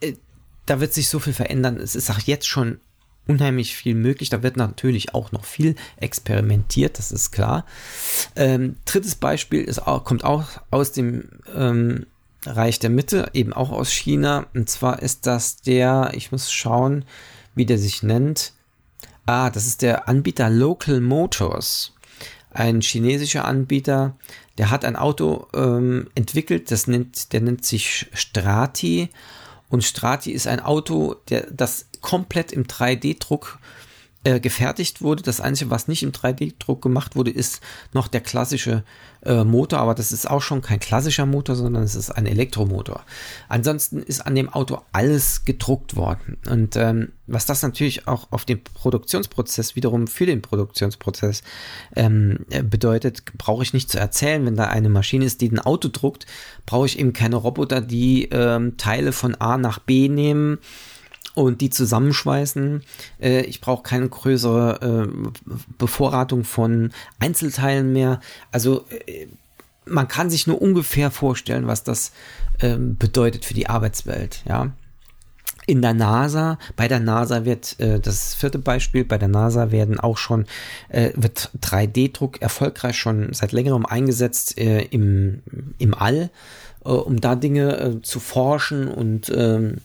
äh, 0.00 0.14
da 0.66 0.80
wird 0.80 0.92
sich 0.92 1.08
so 1.08 1.18
viel 1.18 1.32
verändern. 1.32 1.78
Es 1.78 1.96
ist 1.96 2.10
auch 2.10 2.20
jetzt 2.20 2.46
schon 2.46 2.80
unheimlich 3.30 3.76
viel 3.76 3.94
möglich. 3.94 4.28
Da 4.28 4.42
wird 4.42 4.56
natürlich 4.56 5.14
auch 5.14 5.32
noch 5.32 5.44
viel 5.44 5.76
experimentiert, 5.96 6.98
das 6.98 7.12
ist 7.12 7.30
klar. 7.30 7.64
Ähm, 8.36 8.76
drittes 8.84 9.14
Beispiel 9.14 9.62
ist 9.62 9.86
auch, 9.86 10.04
kommt 10.04 10.24
auch 10.24 10.44
aus 10.70 10.92
dem 10.92 11.28
ähm, 11.54 12.06
Reich 12.46 12.78
der 12.78 12.90
Mitte, 12.90 13.30
eben 13.34 13.52
auch 13.52 13.70
aus 13.70 13.90
China. 13.90 14.46
Und 14.54 14.68
zwar 14.68 15.00
ist 15.02 15.26
das 15.26 15.60
der, 15.62 16.12
ich 16.14 16.32
muss 16.32 16.50
schauen, 16.50 17.04
wie 17.54 17.66
der 17.66 17.78
sich 17.78 18.02
nennt. 18.02 18.52
Ah, 19.26 19.50
das 19.50 19.66
ist 19.66 19.82
der 19.82 20.08
Anbieter 20.08 20.50
Local 20.50 21.00
Motors. 21.00 21.92
ein 22.52 22.80
chinesischer 22.80 23.44
Anbieter, 23.44 24.16
der 24.58 24.70
hat 24.70 24.84
ein 24.84 24.96
Auto 24.96 25.46
ähm, 25.54 26.08
entwickelt, 26.14 26.70
das 26.70 26.86
nennt, 26.86 27.32
der 27.32 27.40
nennt 27.40 27.64
sich 27.64 28.08
Strati. 28.12 29.08
Und 29.68 29.84
Strati 29.84 30.32
ist 30.32 30.48
ein 30.48 30.60
Auto, 30.60 31.14
der 31.28 31.46
das 31.50 31.86
komplett 32.00 32.52
im 32.52 32.64
3D-Druck 32.64 33.58
äh, 34.22 34.38
gefertigt 34.38 35.00
wurde. 35.00 35.22
Das 35.22 35.40
Einzige, 35.40 35.70
was 35.70 35.88
nicht 35.88 36.02
im 36.02 36.12
3D-Druck 36.12 36.82
gemacht 36.82 37.16
wurde, 37.16 37.30
ist 37.30 37.62
noch 37.94 38.06
der 38.06 38.20
klassische 38.20 38.84
äh, 39.22 39.44
Motor, 39.44 39.78
aber 39.78 39.94
das 39.94 40.12
ist 40.12 40.28
auch 40.28 40.42
schon 40.42 40.60
kein 40.60 40.78
klassischer 40.78 41.24
Motor, 41.24 41.56
sondern 41.56 41.82
es 41.82 41.94
ist 41.94 42.10
ein 42.10 42.26
Elektromotor. 42.26 43.02
Ansonsten 43.48 44.02
ist 44.02 44.20
an 44.20 44.34
dem 44.34 44.50
Auto 44.50 44.82
alles 44.92 45.46
gedruckt 45.46 45.96
worden. 45.96 46.36
Und 46.46 46.76
ähm, 46.76 47.12
was 47.26 47.46
das 47.46 47.62
natürlich 47.62 48.08
auch 48.08 48.30
auf 48.30 48.44
den 48.44 48.62
Produktionsprozess 48.62 49.74
wiederum 49.74 50.06
für 50.06 50.26
den 50.26 50.42
Produktionsprozess 50.42 51.42
ähm, 51.96 52.44
bedeutet, 52.64 53.24
brauche 53.38 53.62
ich 53.62 53.72
nicht 53.72 53.90
zu 53.90 53.98
erzählen. 53.98 54.44
Wenn 54.44 54.56
da 54.56 54.64
eine 54.64 54.90
Maschine 54.90 55.24
ist, 55.24 55.40
die 55.40 55.50
ein 55.50 55.60
Auto 55.60 55.88
druckt, 55.90 56.26
brauche 56.66 56.84
ich 56.84 56.98
eben 56.98 57.14
keine 57.14 57.36
Roboter, 57.36 57.80
die 57.80 58.28
ähm, 58.32 58.76
Teile 58.76 59.12
von 59.12 59.34
A 59.36 59.56
nach 59.56 59.78
B 59.78 60.10
nehmen 60.10 60.58
und 61.34 61.60
die 61.60 61.70
zusammenschweißen. 61.70 62.82
Äh, 63.20 63.42
ich 63.42 63.60
brauche 63.60 63.82
keine 63.82 64.08
größere 64.08 65.08
äh, 65.08 65.30
Bevorratung 65.78 66.44
von 66.44 66.90
Einzelteilen 67.18 67.92
mehr. 67.92 68.20
Also 68.52 68.84
äh, 69.06 69.26
man 69.86 70.08
kann 70.08 70.30
sich 70.30 70.46
nur 70.46 70.60
ungefähr 70.60 71.10
vorstellen, 71.10 71.66
was 71.66 71.84
das 71.84 72.12
ähm, 72.60 72.96
bedeutet 72.96 73.44
für 73.44 73.54
die 73.54 73.68
Arbeitswelt. 73.68 74.42
Ja. 74.46 74.72
In 75.66 75.82
der 75.82 75.94
NASA, 75.94 76.58
bei 76.74 76.88
der 76.88 77.00
NASA 77.00 77.44
wird 77.44 77.78
äh, 77.78 78.00
das 78.00 78.34
vierte 78.34 78.58
Beispiel, 78.58 79.04
bei 79.04 79.18
der 79.18 79.28
NASA 79.28 79.70
werden 79.70 80.00
auch 80.00 80.16
schon, 80.16 80.46
äh, 80.88 81.10
wird 81.14 81.50
3D-Druck 81.60 82.40
erfolgreich 82.42 82.96
schon 82.96 83.32
seit 83.32 83.52
längerem 83.52 83.86
eingesetzt 83.86 84.58
äh, 84.58 84.82
im, 84.82 85.42
im 85.78 85.94
All, 85.94 86.30
um 86.82 87.20
da 87.20 87.34
Dinge 87.34 88.00
zu 88.02 88.20
forschen 88.20 88.88
und 88.88 89.30
ähm, 89.36 89.82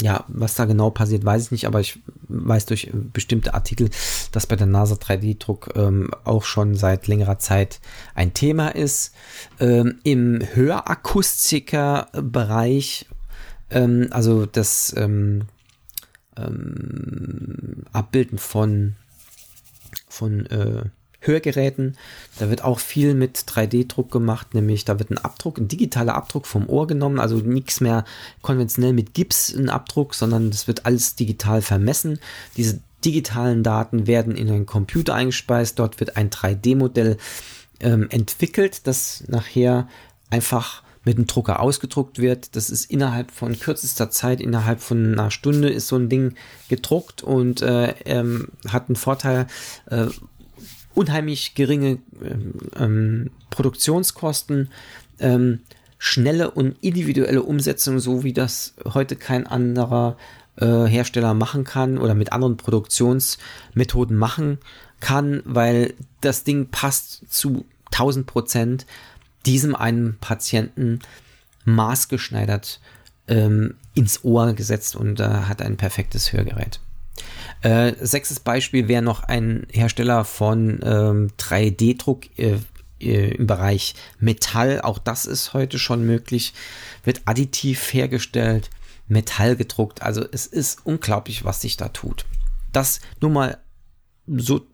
ja, 0.00 0.24
was 0.28 0.54
da 0.54 0.64
genau 0.64 0.90
passiert, 0.90 1.24
weiß 1.24 1.46
ich 1.46 1.50
nicht, 1.50 1.66
aber 1.66 1.80
ich 1.80 1.98
weiß 2.28 2.66
durch 2.66 2.88
bestimmte 2.92 3.54
Artikel, 3.54 3.90
dass 4.32 4.46
bei 4.46 4.54
der 4.56 4.66
NASA 4.66 4.94
3D-Druck 4.94 5.72
ähm, 5.76 6.10
auch 6.24 6.44
schon 6.44 6.74
seit 6.74 7.06
längerer 7.06 7.38
Zeit 7.38 7.80
ein 8.14 8.34
Thema 8.34 8.68
ist. 8.68 9.14
Ähm, 9.58 10.00
Im 10.04 10.40
Hörakustiker-Bereich, 10.54 13.06
ähm, 13.70 14.08
also 14.10 14.44
das 14.46 14.94
ähm, 14.96 15.42
ähm, 16.36 17.84
Abbilden 17.92 18.38
von, 18.38 18.94
von 20.08 20.46
äh, 20.46 20.84
Hörgeräten. 21.20 21.96
Da 22.38 22.48
wird 22.48 22.62
auch 22.62 22.78
viel 22.78 23.14
mit 23.14 23.38
3D-Druck 23.38 24.10
gemacht, 24.10 24.54
nämlich 24.54 24.84
da 24.84 24.98
wird 24.98 25.10
ein 25.10 25.18
Abdruck, 25.18 25.58
ein 25.58 25.68
digitaler 25.68 26.14
Abdruck 26.14 26.46
vom 26.46 26.68
Ohr 26.68 26.86
genommen, 26.86 27.18
also 27.18 27.36
nichts 27.36 27.80
mehr 27.80 28.04
konventionell 28.40 28.92
mit 28.92 29.14
Gips 29.14 29.52
ein 29.54 29.68
Abdruck, 29.68 30.14
sondern 30.14 30.50
das 30.50 30.68
wird 30.68 30.86
alles 30.86 31.16
digital 31.16 31.62
vermessen. 31.62 32.20
Diese 32.56 32.80
digitalen 33.04 33.62
Daten 33.62 34.06
werden 34.06 34.36
in 34.36 34.48
einen 34.48 34.66
Computer 34.66 35.14
eingespeist, 35.14 35.78
dort 35.78 36.00
wird 36.00 36.16
ein 36.16 36.30
3D-Modell 36.30 37.16
ähm, 37.80 38.08
entwickelt, 38.10 38.86
das 38.86 39.24
nachher 39.28 39.88
einfach 40.30 40.82
mit 41.04 41.16
dem 41.16 41.26
Drucker 41.26 41.60
ausgedruckt 41.60 42.18
wird. 42.18 42.54
Das 42.54 42.70
ist 42.70 42.90
innerhalb 42.90 43.30
von 43.30 43.58
kürzester 43.58 44.10
Zeit, 44.10 44.40
innerhalb 44.40 44.80
von 44.80 45.12
einer 45.12 45.30
Stunde 45.30 45.70
ist 45.70 45.88
so 45.88 45.96
ein 45.96 46.08
Ding 46.08 46.34
gedruckt 46.68 47.22
und 47.22 47.62
äh, 47.62 47.94
ähm, 48.04 48.48
hat 48.68 48.88
einen 48.88 48.96
Vorteil, 48.96 49.46
äh, 49.90 50.06
unheimlich 50.98 51.54
geringe 51.54 51.98
ähm, 52.76 53.30
Produktionskosten, 53.50 54.68
ähm, 55.20 55.60
schnelle 55.96 56.50
und 56.50 56.76
individuelle 56.80 57.44
Umsetzung, 57.44 58.00
so 58.00 58.24
wie 58.24 58.32
das 58.32 58.74
heute 58.84 59.14
kein 59.14 59.46
anderer 59.46 60.16
äh, 60.56 60.86
Hersteller 60.86 61.34
machen 61.34 61.62
kann 61.62 61.98
oder 61.98 62.14
mit 62.14 62.32
anderen 62.32 62.56
Produktionsmethoden 62.56 64.16
machen 64.16 64.58
kann, 64.98 65.40
weil 65.44 65.94
das 66.20 66.42
Ding 66.42 66.68
passt 66.70 67.32
zu 67.32 67.64
1000 67.92 68.26
Prozent 68.26 68.86
diesem 69.46 69.76
einen 69.76 70.18
Patienten 70.18 70.98
maßgeschneidert 71.64 72.80
ähm, 73.28 73.76
ins 73.94 74.24
Ohr 74.24 74.52
gesetzt 74.52 74.96
und 74.96 75.20
äh, 75.20 75.24
hat 75.24 75.62
ein 75.62 75.76
perfektes 75.76 76.32
Hörgerät. 76.32 76.80
Äh, 77.62 77.94
sechstes 78.00 78.40
Beispiel 78.40 78.88
wäre 78.88 79.02
noch 79.02 79.24
ein 79.24 79.66
Hersteller 79.70 80.24
von 80.24 80.80
ähm, 80.82 81.28
3D-Druck 81.38 82.38
äh, 82.38 82.58
äh, 83.00 83.34
im 83.34 83.46
Bereich 83.46 83.94
Metall. 84.20 84.80
Auch 84.80 84.98
das 84.98 85.24
ist 85.26 85.54
heute 85.54 85.78
schon 85.78 86.04
möglich. 86.04 86.54
Wird 87.04 87.22
additiv 87.24 87.92
hergestellt, 87.92 88.70
Metall 89.08 89.56
gedruckt. 89.56 90.02
Also 90.02 90.24
es 90.30 90.46
ist 90.46 90.80
unglaublich, 90.84 91.44
was 91.44 91.60
sich 91.60 91.76
da 91.76 91.88
tut. 91.88 92.24
Das 92.72 93.00
nur 93.20 93.30
mal 93.30 93.58
so 94.26 94.66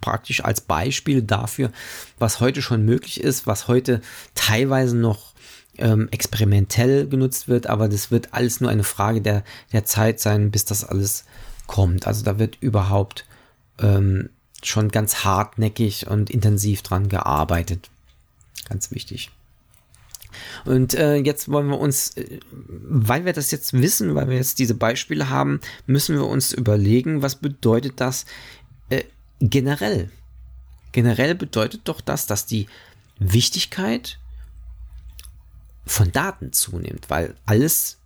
praktisch 0.00 0.42
als 0.42 0.62
Beispiel 0.62 1.22
dafür, 1.22 1.70
was 2.18 2.40
heute 2.40 2.62
schon 2.62 2.84
möglich 2.84 3.20
ist, 3.20 3.46
was 3.46 3.68
heute 3.68 4.00
teilweise 4.34 4.96
noch 4.96 5.34
ähm, 5.78 6.08
experimentell 6.10 7.06
genutzt 7.06 7.48
wird, 7.48 7.66
aber 7.66 7.88
das 7.88 8.10
wird 8.10 8.32
alles 8.32 8.62
nur 8.62 8.70
eine 8.70 8.84
Frage 8.84 9.20
der, 9.20 9.44
der 9.72 9.84
Zeit 9.84 10.20
sein, 10.20 10.50
bis 10.50 10.64
das 10.64 10.84
alles 10.84 11.24
kommt. 11.66 12.06
Also 12.06 12.24
da 12.24 12.38
wird 12.38 12.56
überhaupt 12.60 13.26
ähm, 13.78 14.30
schon 14.62 14.90
ganz 14.90 15.24
hartnäckig 15.24 16.06
und 16.08 16.30
intensiv 16.30 16.82
dran 16.82 17.08
gearbeitet. 17.08 17.90
Ganz 18.68 18.90
wichtig. 18.90 19.30
Und 20.64 20.94
äh, 20.94 21.16
jetzt 21.16 21.50
wollen 21.50 21.68
wir 21.68 21.78
uns, 21.78 22.16
äh, 22.16 22.40
weil 22.50 23.24
wir 23.24 23.32
das 23.32 23.50
jetzt 23.50 23.72
wissen, 23.72 24.14
weil 24.14 24.28
wir 24.28 24.36
jetzt 24.36 24.58
diese 24.58 24.74
Beispiele 24.74 25.30
haben, 25.30 25.60
müssen 25.86 26.16
wir 26.16 26.26
uns 26.26 26.52
überlegen, 26.52 27.22
was 27.22 27.36
bedeutet 27.36 28.00
das 28.00 28.26
äh, 28.90 29.04
generell? 29.40 30.10
Generell 30.92 31.34
bedeutet 31.34 31.82
doch 31.84 32.00
das, 32.00 32.26
dass 32.26 32.46
die 32.46 32.66
Wichtigkeit 33.18 34.18
von 35.86 36.10
Daten 36.12 36.52
zunimmt, 36.52 37.08
weil 37.08 37.34
alles 37.46 37.98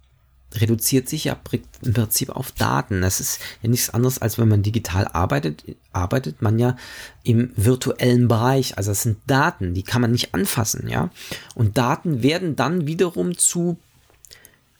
reduziert 0.55 1.09
sich 1.09 1.25
ja 1.25 1.39
im 1.83 1.93
Prinzip 1.93 2.31
auf 2.31 2.53
Daten. 2.53 3.03
Das 3.03 3.21
ist 3.21 3.41
ja 3.63 3.69
nichts 3.69 3.91
anderes, 3.91 4.21
als 4.21 4.39
wenn 4.39 4.49
man 4.49 4.63
digital 4.63 5.07
arbeitet, 5.07 5.65
arbeitet 5.93 6.43
man 6.43 6.59
ja 6.59 6.77
im 7.23 7.53
virtuellen 7.57 8.29
Bereich. 8.29 8.77
Also 8.77 8.91
das 8.91 9.03
sind 9.03 9.19
Daten, 9.27 9.75
die 9.75 9.83
kann 9.83 10.01
man 10.01 10.13
nicht 10.13 10.35
anfassen, 10.35 10.89
ja. 10.89 11.11
Und 11.55 11.79
Daten 11.79 12.23
werden 12.23 12.57
dann 12.57 12.87
wiederum 12.87 13.39
zu 13.39 13.79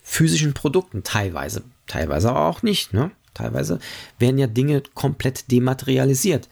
physischen 0.03 0.53
Produkten, 0.53 1.03
teilweise, 1.03 1.63
teilweise 1.87 2.29
aber 2.29 2.47
auch 2.47 2.63
nicht, 2.63 2.93
ne? 2.93 3.11
Teilweise 3.33 3.79
werden 4.19 4.37
ja 4.37 4.47
Dinge 4.47 4.83
komplett 4.93 5.51
dematerialisiert. 5.51 6.49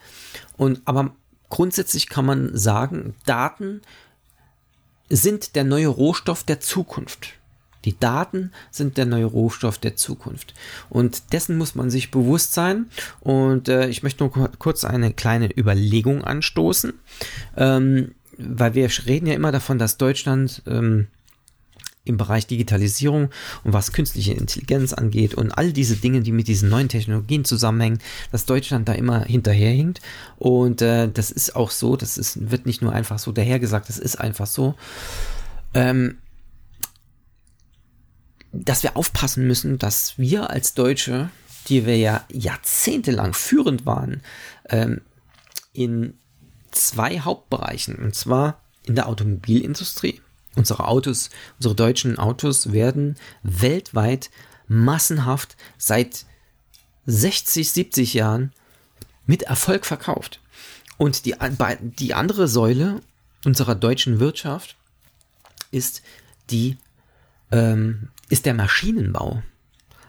Und 0.56 0.80
aber 0.86 1.14
grundsätzlich 1.50 2.08
kann 2.08 2.24
man 2.24 2.56
sagen, 2.56 3.14
Daten 3.26 3.82
sind 5.10 5.56
der 5.56 5.64
neue 5.64 5.88
Rohstoff 5.88 6.42
der 6.42 6.60
Zukunft. 6.60 7.34
Die 7.84 7.98
Daten 7.98 8.52
sind 8.70 8.96
der 8.96 9.06
neue 9.06 9.24
Rohstoff 9.24 9.78
der 9.78 9.96
Zukunft. 9.96 10.54
Und 10.88 11.32
dessen 11.32 11.56
muss 11.56 11.74
man 11.74 11.90
sich 11.90 12.10
bewusst 12.10 12.52
sein. 12.52 12.86
Und 13.20 13.68
äh, 13.68 13.88
ich 13.88 14.02
möchte 14.02 14.24
nur 14.24 14.32
kurz 14.58 14.84
eine 14.84 15.12
kleine 15.12 15.48
Überlegung 15.56 16.24
anstoßen, 16.24 16.92
ähm, 17.56 18.14
weil 18.36 18.74
wir 18.74 18.90
reden 19.06 19.26
ja 19.26 19.34
immer 19.34 19.52
davon, 19.52 19.78
dass 19.78 19.98
Deutschland 19.98 20.62
ähm, 20.66 21.08
im 22.04 22.16
Bereich 22.16 22.46
Digitalisierung 22.46 23.28
und 23.62 23.72
was 23.72 23.92
künstliche 23.92 24.32
Intelligenz 24.32 24.92
angeht 24.92 25.34
und 25.34 25.52
all 25.52 25.72
diese 25.72 25.96
Dinge, 25.96 26.20
die 26.20 26.32
mit 26.32 26.48
diesen 26.48 26.68
neuen 26.68 26.88
Technologien 26.88 27.44
zusammenhängen, 27.44 28.00
dass 28.32 28.46
Deutschland 28.46 28.88
da 28.88 28.94
immer 28.94 29.24
hinterherhinkt. 29.24 30.00
Und 30.38 30.80
äh, 30.82 31.10
das 31.10 31.30
ist 31.30 31.56
auch 31.56 31.70
so, 31.70 31.96
das 31.96 32.16
ist, 32.16 32.50
wird 32.50 32.66
nicht 32.66 32.80
nur 32.82 32.92
einfach 32.92 33.18
so 33.18 33.32
dahergesagt, 33.32 33.88
das 33.88 33.98
ist 33.98 34.16
einfach 34.16 34.46
so. 34.46 34.74
Ähm, 35.74 36.16
dass 38.52 38.82
wir 38.82 38.96
aufpassen 38.96 39.46
müssen, 39.46 39.78
dass 39.78 40.18
wir 40.18 40.50
als 40.50 40.74
Deutsche, 40.74 41.30
die 41.68 41.86
wir 41.86 41.96
ja 41.96 42.24
jahrzehntelang 42.30 43.32
führend 43.32 43.86
waren, 43.86 44.22
ähm, 44.68 45.02
in 45.72 46.18
zwei 46.70 47.20
Hauptbereichen, 47.20 47.96
und 47.96 48.14
zwar 48.14 48.60
in 48.84 48.94
der 48.94 49.08
Automobilindustrie. 49.08 50.20
Unsere 50.56 50.88
Autos, 50.88 51.30
unsere 51.58 51.74
deutschen 51.74 52.18
Autos 52.18 52.72
werden 52.72 53.16
weltweit 53.42 54.30
massenhaft 54.66 55.56
seit 55.78 56.24
60, 57.06 57.70
70 57.70 58.14
Jahren 58.14 58.52
mit 59.26 59.44
Erfolg 59.44 59.86
verkauft. 59.86 60.40
Und 60.96 61.24
die, 61.24 61.34
die 61.98 62.14
andere 62.14 62.48
Säule 62.48 63.00
unserer 63.44 63.74
deutschen 63.74 64.20
Wirtschaft 64.20 64.76
ist 65.70 66.02
die 66.50 66.76
ähm, 67.50 68.08
ist 68.28 68.46
der 68.46 68.54
Maschinenbau. 68.54 69.42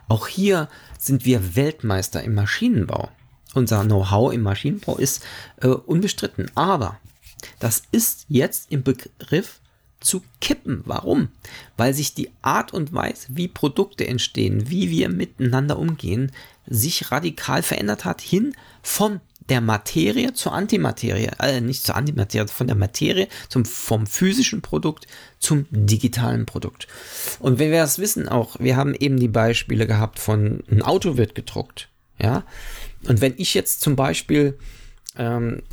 Auch 0.08 0.28
hier 0.28 0.68
sind 1.00 1.26
wir 1.26 1.56
Weltmeister 1.56 2.22
im 2.24 2.36
Maschinenbau. 2.36 3.10
unser 3.54 3.84
Know-how 3.84 4.34
im 4.34 4.42
Maschinenbau 4.42 4.98
ist 4.98 5.24
äh, 5.62 5.68
unbestritten. 5.68 6.52
Aber 6.56 7.00
das 7.60 7.84
ist 7.92 8.26
jetzt 8.28 8.72
im 8.72 8.84
Begriff 8.84 9.61
zu 10.02 10.24
kippen. 10.42 10.82
Warum? 10.86 11.30
Weil 11.78 11.94
sich 11.94 12.14
die 12.14 12.30
Art 12.42 12.74
und 12.74 12.94
Weise, 12.94 13.28
wie 13.30 13.48
Produkte 13.48 14.06
entstehen, 14.06 14.70
wie 14.70 14.90
wir 14.90 15.10
miteinander 15.10 15.80
umgehen, 15.80 16.32
sich 16.68 17.12
radikal 17.12 17.64
verändert 17.64 18.04
hat, 18.04 18.22
hin 18.22 18.54
von 18.82 19.22
der 19.50 19.62
Materie 19.62 20.34
zur 20.34 20.54
Antimaterie, 20.54 21.30
äh, 21.40 21.62
nicht 21.62 21.84
zur 21.84 21.96
Antimaterie, 21.96 22.48
von 22.48 22.68
der 22.68 22.76
Materie 22.76 23.28
zum, 23.50 23.66
vom 23.66 24.08
physischen 24.08 24.62
Produkt 24.62 25.08
zum 25.40 25.66
digitalen 25.72 26.46
Produkt. 26.46 26.88
Und 27.40 27.60
wenn 27.60 27.72
wir 27.72 27.82
das 27.82 28.00
wissen 28.00 28.30
auch, 28.30 28.58
wir 28.60 28.76
haben 28.76 28.94
eben 28.94 29.20
die 29.20 29.28
Beispiele 29.28 29.88
gehabt 29.88 30.20
von 30.20 30.64
ein 30.70 30.82
Auto 30.82 31.18
wird 31.18 31.36
gedruckt, 31.36 31.90
ja. 32.20 32.44
Und 33.08 33.20
wenn 33.20 33.34
ich 33.38 33.54
jetzt 33.54 33.82
zum 33.82 33.96
Beispiel 33.96 34.58
ähm, 35.18 35.64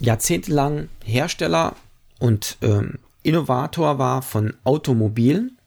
jahrzehntelang 0.00 0.88
Hersteller 1.02 1.76
und 2.18 2.58
ähm, 2.62 2.98
Innovator 3.24 3.98
war 3.98 4.22
von 4.22 4.54
Automobilen, 4.62 5.58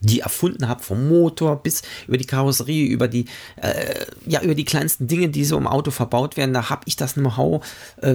die 0.00 0.20
erfunden 0.20 0.68
habe, 0.68 0.82
vom 0.82 1.08
Motor 1.08 1.62
bis 1.62 1.82
über 2.08 2.16
die 2.16 2.26
Karosserie, 2.26 2.86
über 2.86 3.08
die, 3.08 3.26
äh, 3.56 4.06
ja, 4.26 4.40
über 4.42 4.54
die 4.54 4.64
kleinsten 4.64 5.06
Dinge, 5.06 5.28
die 5.28 5.44
so 5.44 5.58
im 5.58 5.66
Auto 5.66 5.90
verbaut 5.90 6.36
werden, 6.36 6.54
da 6.54 6.70
habe 6.70 6.82
ich 6.86 6.96
das 6.96 7.14
Know-how, 7.14 7.64
äh, 8.00 8.14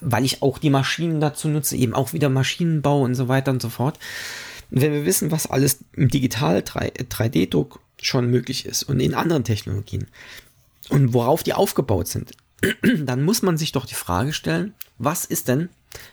weil 0.00 0.24
ich 0.24 0.42
auch 0.42 0.58
die 0.58 0.70
Maschinen 0.70 1.20
dazu 1.20 1.48
nutze, 1.48 1.76
eben 1.76 1.94
auch 1.94 2.12
wieder 2.12 2.28
Maschinenbau 2.28 3.02
und 3.02 3.14
so 3.14 3.28
weiter 3.28 3.52
und 3.52 3.62
so 3.62 3.68
fort. 3.68 3.98
Wenn 4.70 4.92
wir 4.92 5.04
wissen, 5.04 5.30
was 5.30 5.46
alles 5.46 5.84
im 5.94 6.08
Digital 6.08 6.58
3D-Druck 6.58 7.80
schon 8.00 8.30
möglich 8.30 8.66
ist 8.66 8.82
und 8.84 9.00
in 9.00 9.14
anderen 9.14 9.44
Technologien 9.44 10.06
und 10.88 11.12
worauf 11.12 11.42
die 11.42 11.52
aufgebaut 11.52 12.08
sind, 12.08 12.32
dann 13.04 13.22
muss 13.22 13.42
man 13.42 13.56
sich 13.56 13.72
doch 13.72 13.86
die 13.86 13.94
Frage 13.94 14.32
stellen, 14.32 14.74
was 14.98 15.24
ist 15.24 15.48
denn, 15.48 15.68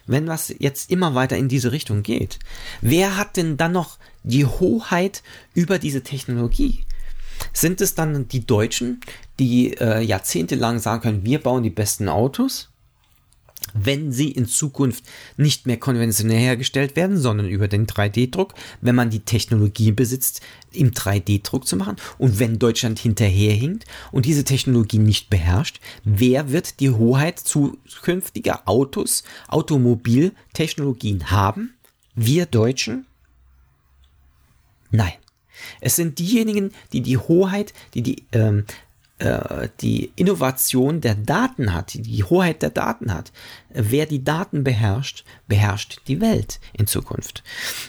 wenn 0.07 0.27
was 0.27 0.53
jetzt 0.57 0.91
immer 0.91 1.15
weiter 1.15 1.37
in 1.37 1.47
diese 1.47 1.71
Richtung 1.71 2.03
geht? 2.03 2.39
Wer 2.81 3.17
hat 3.17 3.37
denn 3.37 3.57
dann 3.57 3.71
noch 3.71 3.97
die 4.23 4.45
Hoheit 4.45 5.23
über 5.53 5.79
diese 5.79 6.03
Technologie? 6.03 6.85
Sind 7.53 7.81
es 7.81 7.95
dann 7.95 8.27
die 8.27 8.45
Deutschen, 8.45 8.99
die 9.39 9.73
äh, 9.77 10.01
jahrzehntelang 10.01 10.79
sagen 10.79 11.01
können, 11.01 11.23
wir 11.23 11.39
bauen 11.39 11.63
die 11.63 11.69
besten 11.69 12.09
Autos? 12.09 12.69
Wenn 13.73 14.11
sie 14.11 14.31
in 14.31 14.47
Zukunft 14.47 15.03
nicht 15.37 15.67
mehr 15.67 15.77
konventionell 15.77 16.39
hergestellt 16.39 16.95
werden, 16.95 17.17
sondern 17.17 17.47
über 17.47 17.67
den 17.67 17.87
3D-Druck, 17.87 18.53
wenn 18.81 18.95
man 18.95 19.09
die 19.09 19.21
Technologie 19.21 19.91
besitzt, 19.91 20.41
im 20.71 20.91
3D-Druck 20.91 21.67
zu 21.67 21.75
machen 21.75 21.97
und 22.17 22.39
wenn 22.39 22.59
Deutschland 22.59 22.99
hinterherhinkt 22.99 23.85
und 24.11 24.25
diese 24.25 24.43
Technologie 24.43 24.99
nicht 24.99 25.29
beherrscht, 25.29 25.79
wer 26.03 26.51
wird 26.51 26.79
die 26.79 26.91
Hoheit 26.91 27.39
zukünftiger 27.39 28.67
Autos, 28.67 29.23
Automobiltechnologien 29.47 31.31
haben? 31.31 31.73
Wir 32.15 32.45
Deutschen? 32.45 33.05
Nein. 34.91 35.13
Es 35.81 35.95
sind 35.95 36.19
diejenigen, 36.19 36.71
die 36.93 37.01
die 37.01 37.17
Hoheit, 37.17 37.73
die 37.93 38.01
die 38.01 38.23
ähm, 38.31 38.59
äh, 38.59 38.73
die 39.81 40.13
Innovation 40.15 41.01
der 41.01 41.15
Daten 41.15 41.73
hat, 41.73 41.93
die 41.93 42.23
Hoheit 42.23 42.61
der 42.61 42.69
Daten 42.69 43.13
hat. 43.13 43.33
Wer 43.69 44.05
die 44.05 44.23
Daten 44.23 44.63
beherrscht, 44.63 45.25
beherrscht 45.47 46.01
die 46.07 46.21
Welt 46.21 46.61
in 46.71 46.87
Zukunft. 46.87 47.43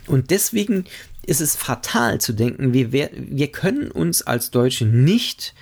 Und 0.08 0.30
deswegen 0.30 0.86
ist 1.24 1.40
es 1.40 1.54
fatal 1.54 2.20
zu 2.20 2.32
denken, 2.32 2.72
wir, 2.72 2.90
wir 2.92 3.52
können 3.52 3.92
uns 3.92 4.22
als 4.22 4.50
Deutsche 4.50 4.86
nicht 4.86 5.54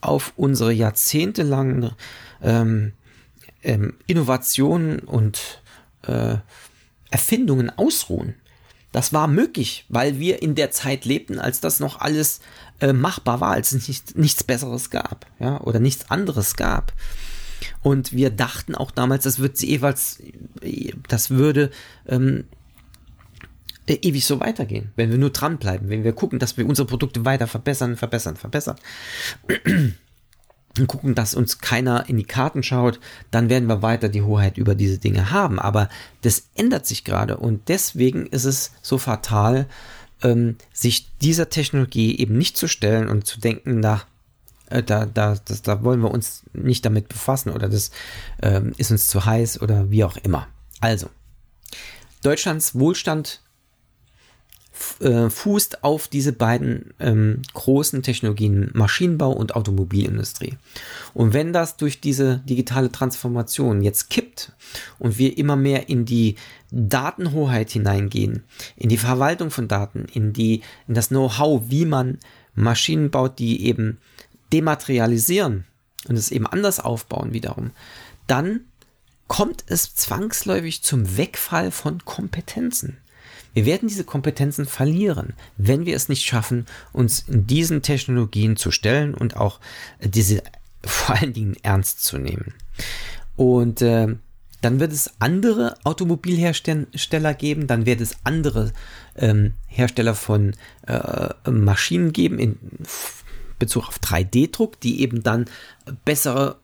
auf 0.00 0.32
unsere 0.36 0.72
jahrzehntelangen 0.72 1.92
ähm, 2.42 2.92
ähm, 3.62 3.94
Innovationen 4.06 4.98
und 4.98 5.62
äh, 6.02 6.36
Erfindungen 7.10 7.70
ausruhen. 7.70 8.34
Das 8.92 9.12
war 9.12 9.26
möglich, 9.26 9.86
weil 9.88 10.18
wir 10.18 10.42
in 10.42 10.54
der 10.54 10.70
Zeit 10.70 11.04
lebten, 11.04 11.38
als 11.38 11.60
das 11.60 11.80
noch 11.80 12.00
alles 12.00 12.40
äh, 12.80 12.92
machbar 12.92 13.40
war, 13.40 13.52
als 13.52 13.72
es 13.72 13.88
nicht, 13.88 14.16
nichts 14.16 14.44
Besseres 14.44 14.90
gab, 14.90 15.26
ja, 15.38 15.60
oder 15.62 15.80
nichts 15.80 16.10
anderes 16.10 16.54
gab. 16.56 16.92
Und 17.82 18.12
wir 18.12 18.30
dachten 18.30 18.74
auch 18.74 18.90
damals, 18.90 19.24
das 19.24 19.38
wird 19.38 19.56
sie 19.56 19.68
jeweils, 19.68 20.18
das 21.08 21.30
würde 21.30 21.70
ähm, 22.06 22.44
äh, 23.86 23.94
ewig 24.02 24.26
so 24.26 24.40
weitergehen, 24.40 24.92
wenn 24.96 25.10
wir 25.10 25.18
nur 25.18 25.30
dranbleiben, 25.30 25.88
wenn 25.88 26.04
wir 26.04 26.12
gucken, 26.12 26.38
dass 26.38 26.56
wir 26.56 26.66
unsere 26.66 26.86
Produkte 26.86 27.24
weiter 27.24 27.46
verbessern, 27.46 27.96
verbessern, 27.96 28.36
verbessern 28.36 28.76
und 30.78 30.86
gucken, 30.86 31.14
dass 31.14 31.34
uns 31.34 31.58
keiner 31.58 32.08
in 32.08 32.16
die 32.16 32.24
Karten 32.24 32.62
schaut, 32.62 33.00
dann 33.30 33.48
werden 33.48 33.68
wir 33.68 33.82
weiter 33.82 34.08
die 34.08 34.22
Hoheit 34.22 34.58
über 34.58 34.74
diese 34.74 34.98
Dinge 34.98 35.30
haben. 35.30 35.58
Aber 35.58 35.88
das 36.22 36.48
ändert 36.54 36.86
sich 36.86 37.04
gerade 37.04 37.36
und 37.36 37.68
deswegen 37.68 38.26
ist 38.26 38.44
es 38.44 38.72
so 38.80 38.98
fatal, 38.98 39.66
ähm, 40.22 40.56
sich 40.72 41.10
dieser 41.18 41.50
Technologie 41.50 42.18
eben 42.18 42.38
nicht 42.38 42.56
zu 42.56 42.68
stellen 42.68 43.08
und 43.08 43.26
zu 43.26 43.40
denken, 43.40 43.80
na, 43.80 44.02
äh, 44.70 44.82
da, 44.82 45.06
da, 45.06 45.36
das, 45.44 45.62
da 45.62 45.82
wollen 45.84 46.00
wir 46.00 46.10
uns 46.10 46.44
nicht 46.52 46.84
damit 46.84 47.08
befassen 47.08 47.50
oder 47.50 47.68
das 47.68 47.90
ähm, 48.40 48.72
ist 48.76 48.90
uns 48.90 49.08
zu 49.08 49.24
heiß 49.24 49.60
oder 49.60 49.90
wie 49.90 50.04
auch 50.04 50.16
immer. 50.16 50.46
Also, 50.80 51.10
Deutschlands 52.22 52.74
Wohlstand 52.74 53.40
äh, 55.00 55.28
fußt 55.28 55.84
auf 55.84 56.08
diese 56.08 56.32
beiden 56.32 56.94
ähm, 56.98 57.42
großen 57.54 58.02
Technologien 58.02 58.70
Maschinenbau 58.72 59.32
und 59.32 59.54
Automobilindustrie. 59.54 60.56
Und 61.14 61.34
wenn 61.34 61.52
das 61.52 61.76
durch 61.76 62.00
diese 62.00 62.38
digitale 62.48 62.90
Transformation 62.90 63.82
jetzt 63.82 64.10
kippt 64.10 64.52
und 64.98 65.18
wir 65.18 65.36
immer 65.36 65.56
mehr 65.56 65.88
in 65.88 66.04
die 66.04 66.36
Datenhoheit 66.70 67.70
hineingehen, 67.70 68.44
in 68.76 68.88
die 68.88 68.98
Verwaltung 68.98 69.50
von 69.50 69.68
Daten, 69.68 70.06
in 70.12 70.32
die 70.32 70.62
in 70.88 70.94
das 70.94 71.08
Know-how, 71.08 71.62
wie 71.68 71.84
man 71.84 72.18
Maschinen 72.54 73.10
baut, 73.10 73.38
die 73.38 73.66
eben 73.66 73.98
dematerialisieren 74.52 75.64
und 76.08 76.16
es 76.16 76.30
eben 76.30 76.46
anders 76.46 76.80
aufbauen 76.80 77.32
wiederum, 77.32 77.70
dann 78.26 78.60
kommt 79.28 79.64
es 79.66 79.94
zwangsläufig 79.94 80.82
zum 80.82 81.16
Wegfall 81.16 81.70
von 81.70 82.04
Kompetenzen. 82.04 82.98
Wir 83.54 83.66
werden 83.66 83.88
diese 83.88 84.04
Kompetenzen 84.04 84.66
verlieren, 84.66 85.34
wenn 85.56 85.86
wir 85.86 85.96
es 85.96 86.08
nicht 86.08 86.24
schaffen, 86.24 86.66
uns 86.92 87.24
diesen 87.28 87.82
Technologien 87.82 88.56
zu 88.56 88.70
stellen 88.70 89.14
und 89.14 89.36
auch 89.36 89.60
diese 90.00 90.42
vor 90.84 91.16
allen 91.16 91.32
Dingen 91.32 91.56
ernst 91.62 92.04
zu 92.04 92.18
nehmen. 92.18 92.54
Und 93.36 93.82
äh, 93.82 94.08
dann 94.62 94.80
wird 94.80 94.92
es 94.92 95.10
andere 95.18 95.76
Automobilhersteller 95.84 97.34
geben, 97.34 97.66
dann 97.66 97.84
wird 97.84 98.00
es 98.00 98.16
andere 98.24 98.72
ähm, 99.16 99.54
Hersteller 99.66 100.14
von 100.14 100.54
äh, 100.86 101.50
Maschinen 101.50 102.12
geben 102.12 102.38
in 102.38 102.58
Bezug 103.58 103.88
auf 103.88 103.98
3D-Druck, 103.98 104.80
die 104.80 105.00
eben 105.00 105.22
dann 105.22 105.46
bessere, 106.04 106.58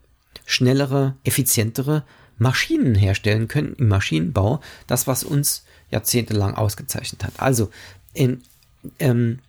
schnellere, 0.46 1.16
effizientere 1.24 2.04
Maschinen 2.38 2.94
herstellen 2.94 3.48
können 3.48 3.74
im 3.74 3.88
Maschinenbau. 3.88 4.60
Das, 4.86 5.08
was 5.08 5.24
uns 5.24 5.64
jahrzehntelang 5.90 6.54
ausgezeichnet 6.54 7.24
hat. 7.24 7.32
Also 7.38 7.70
in, 8.12 8.42
ähm, 8.98 9.40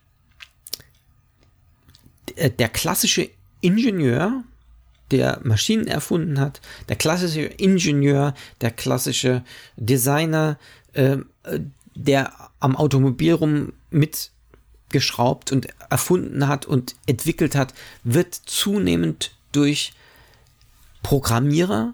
der 2.38 2.69
klassische 2.69 3.30
Ingenieur, 3.62 4.43
der 5.12 5.39
Maschinen 5.43 5.88
erfunden 5.88 6.39
hat, 6.39 6.62
der 6.88 6.95
klassische 6.95 7.41
Ingenieur, 7.41 8.34
der 8.62 8.71
klassische 8.71 9.43
Designer, 9.75 10.58
äh, 10.93 11.17
der 11.95 12.32
am 12.60 12.75
Automobil 12.75 13.34
rum 13.34 13.73
mitgeschraubt 13.89 15.52
und 15.52 15.67
erfunden 15.89 16.47
hat 16.47 16.65
und 16.65 16.95
entwickelt 17.08 17.56
hat, 17.56 17.73
wird 18.04 18.34
zunehmend 18.34 19.32
durch 19.52 19.93
Programmierer 21.02 21.93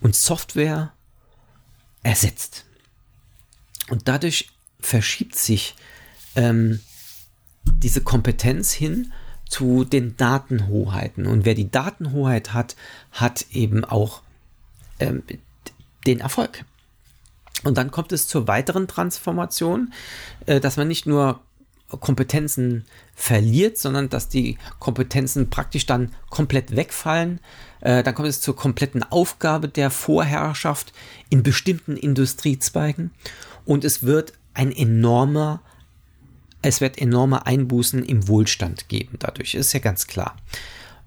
und 0.00 0.16
Software 0.16 0.92
ersetzt. 2.02 2.64
Und 3.88 4.08
dadurch 4.08 4.48
verschiebt 4.80 5.36
sich 5.36 5.74
ähm, 6.36 6.80
diese 7.64 8.00
Kompetenz 8.02 8.72
hin 8.72 9.12
zu 9.48 9.84
den 9.84 10.16
Datenhoheiten. 10.16 11.26
Und 11.26 11.44
wer 11.44 11.54
die 11.54 11.70
Datenhoheit 11.70 12.52
hat, 12.52 12.76
hat 13.12 13.46
eben 13.52 13.84
auch 13.84 14.22
ähm, 15.00 15.22
den 16.06 16.20
Erfolg. 16.20 16.64
Und 17.62 17.78
dann 17.78 17.90
kommt 17.90 18.12
es 18.12 18.26
zur 18.26 18.46
weiteren 18.46 18.88
Transformation, 18.88 19.92
äh, 20.46 20.60
dass 20.60 20.76
man 20.76 20.88
nicht 20.88 21.06
nur 21.06 21.40
Kompetenzen 21.88 22.84
verliert, 23.14 23.78
sondern 23.78 24.08
dass 24.08 24.28
die 24.28 24.58
Kompetenzen 24.78 25.50
praktisch 25.50 25.86
dann 25.86 26.12
komplett 26.30 26.74
wegfallen. 26.74 27.40
Äh, 27.80 28.02
dann 28.02 28.14
kommt 28.14 28.28
es 28.28 28.40
zur 28.40 28.56
kompletten 28.56 29.02
Aufgabe 29.02 29.68
der 29.68 29.90
Vorherrschaft 29.90 30.92
in 31.30 31.42
bestimmten 31.42 31.96
Industriezweigen 31.96 33.10
und 33.64 33.84
es 33.84 34.02
wird 34.02 34.32
ein 34.54 34.72
enormer, 34.72 35.60
es 36.62 36.80
wird 36.80 36.98
enorme 36.98 37.46
Einbußen 37.46 38.04
im 38.04 38.28
Wohlstand 38.28 38.88
geben 38.88 39.16
dadurch, 39.18 39.54
ist 39.54 39.72
ja 39.72 39.80
ganz 39.80 40.06
klar. 40.06 40.36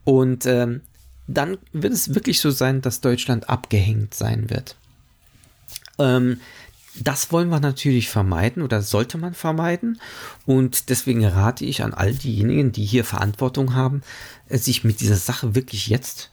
Und 0.03 0.45
ähm, 0.45 0.81
dann 1.27 1.57
wird 1.73 1.93
es 1.93 2.15
wirklich 2.15 2.39
so 2.39 2.51
sein, 2.51 2.81
dass 2.81 3.01
Deutschland 3.01 3.49
abgehängt 3.49 4.13
sein 4.13 4.49
wird. 4.49 4.77
Ähm, 5.99 6.39
das 7.01 7.31
wollen 7.31 7.49
wir 7.49 7.60
natürlich 7.60 8.10
vermeiden 8.10 8.63
oder 8.63 8.81
sollte 8.81 9.17
man 9.17 9.33
vermeiden. 9.33 9.99
Und 10.45 10.89
deswegen 10.89 11.25
rate 11.25 11.65
ich 11.65 11.83
an 11.83 11.93
all 11.93 12.13
diejenigen, 12.13 12.71
die 12.71 12.86
hier 12.86 13.03
Verantwortung 13.03 13.75
haben, 13.75 14.01
äh, 14.49 14.57
sich 14.57 14.83
mit 14.83 14.99
dieser 14.99 15.15
Sache 15.15 15.55
wirklich 15.55 15.88
jetzt 15.88 16.29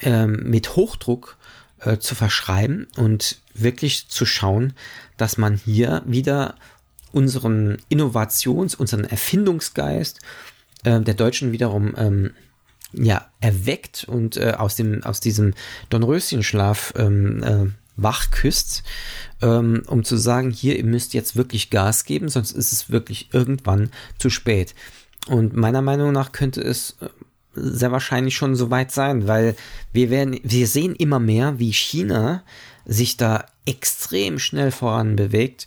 ähm, 0.00 0.42
mit 0.44 0.76
Hochdruck 0.76 1.36
äh, 1.80 1.98
zu 1.98 2.14
verschreiben 2.14 2.86
und 2.96 3.40
wirklich 3.54 4.08
zu 4.08 4.26
schauen, 4.26 4.74
dass 5.16 5.38
man 5.38 5.56
hier 5.56 6.02
wieder 6.06 6.54
unseren 7.12 7.78
Innovations-, 7.88 8.74
unseren 8.74 9.04
Erfindungsgeist 9.04 10.20
äh, 10.84 11.00
der 11.00 11.14
Deutschen 11.14 11.52
wiederum 11.52 11.94
ähm, 11.96 12.30
ja, 12.92 13.26
erweckt 13.40 14.04
und 14.04 14.36
äh, 14.36 14.52
aus, 14.56 14.76
dem, 14.76 15.02
aus 15.02 15.20
diesem 15.20 15.54
Dornröschenschlaf 15.88 16.92
ähm, 16.96 17.42
äh, 17.42 17.81
wach 17.96 18.30
küsst, 18.30 18.82
ähm, 19.40 19.82
um 19.86 20.04
zu 20.04 20.16
sagen, 20.16 20.50
hier, 20.50 20.76
ihr 20.76 20.84
müsst 20.84 21.14
jetzt 21.14 21.36
wirklich 21.36 21.70
Gas 21.70 22.04
geben, 22.04 22.28
sonst 22.28 22.52
ist 22.52 22.72
es 22.72 22.90
wirklich 22.90 23.32
irgendwann 23.32 23.90
zu 24.18 24.30
spät. 24.30 24.74
Und 25.28 25.54
meiner 25.54 25.82
Meinung 25.82 26.12
nach 26.12 26.32
könnte 26.32 26.60
es 26.62 26.96
äh, 27.00 27.08
sehr 27.54 27.92
wahrscheinlich 27.92 28.34
schon 28.34 28.56
so 28.56 28.70
weit 28.70 28.92
sein, 28.92 29.28
weil 29.28 29.56
wir 29.92 30.10
werden, 30.10 30.40
wir 30.42 30.66
sehen 30.66 30.94
immer 30.94 31.18
mehr, 31.18 31.58
wie 31.58 31.72
China 31.72 32.42
sich 32.86 33.16
da 33.16 33.44
extrem 33.66 34.38
schnell 34.38 34.70
voran 34.70 35.16
bewegt. 35.16 35.66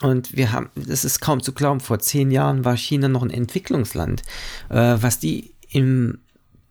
Und 0.00 0.36
wir 0.36 0.50
haben, 0.50 0.70
das 0.74 1.04
ist 1.04 1.20
kaum 1.20 1.42
zu 1.42 1.52
glauben, 1.52 1.80
vor 1.80 2.00
zehn 2.00 2.30
Jahren 2.30 2.64
war 2.64 2.76
China 2.76 3.08
noch 3.08 3.22
ein 3.22 3.30
Entwicklungsland. 3.30 4.22
Äh, 4.68 4.96
was 5.00 5.18
die 5.18 5.52
im 5.70 6.18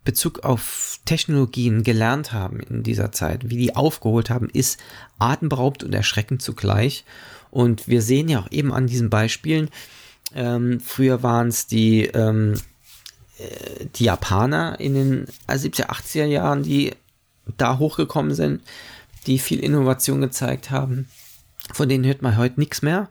Bezug 0.04 0.40
auf 0.40 0.98
Technologien 1.04 1.82
gelernt 1.82 2.32
haben 2.32 2.60
in 2.60 2.82
dieser 2.82 3.12
Zeit, 3.12 3.48
wie 3.50 3.56
die 3.56 3.76
aufgeholt 3.76 4.30
haben, 4.30 4.48
ist 4.50 4.80
atemberaubend 5.18 5.84
und 5.84 5.94
erschreckend 5.94 6.42
zugleich. 6.42 7.04
Und 7.50 7.86
wir 7.86 8.02
sehen 8.02 8.28
ja 8.28 8.40
auch 8.40 8.50
eben 8.50 8.72
an 8.72 8.86
diesen 8.86 9.10
Beispielen, 9.10 9.70
ähm, 10.34 10.80
früher 10.80 11.22
waren 11.22 11.48
es 11.48 11.66
die, 11.66 12.06
ähm, 12.06 12.54
äh, 13.38 13.86
die 13.94 14.04
Japaner 14.04 14.80
in 14.80 14.94
den 14.94 15.26
70er, 15.46 15.90
80er 15.90 16.24
Jahren, 16.24 16.62
die 16.62 16.92
da 17.56 17.78
hochgekommen 17.78 18.34
sind, 18.34 18.62
die 19.26 19.38
viel 19.38 19.60
Innovation 19.60 20.20
gezeigt 20.20 20.70
haben. 20.70 21.08
Von 21.72 21.88
denen 21.88 22.04
hört 22.04 22.22
man 22.22 22.36
heute 22.36 22.60
nichts 22.60 22.82
mehr. 22.82 23.08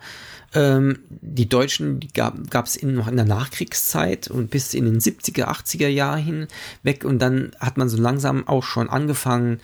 Ähm, 0.53 0.99
die 1.09 1.47
Deutschen 1.47 1.99
die 1.99 2.09
gab 2.11 2.65
es 2.65 2.81
noch 2.83 3.07
in 3.07 3.15
der 3.15 3.25
Nachkriegszeit 3.25 4.29
und 4.29 4.51
bis 4.51 4.73
in 4.73 4.85
den 4.85 4.99
70er, 4.99 5.45
80er 5.45 5.87
Jahren 5.87 6.47
hinweg 6.83 7.05
und 7.05 7.19
dann 7.19 7.51
hat 7.59 7.77
man 7.77 7.87
so 7.87 7.97
langsam 7.97 8.47
auch 8.47 8.63
schon 8.63 8.89
angefangen, 8.89 9.61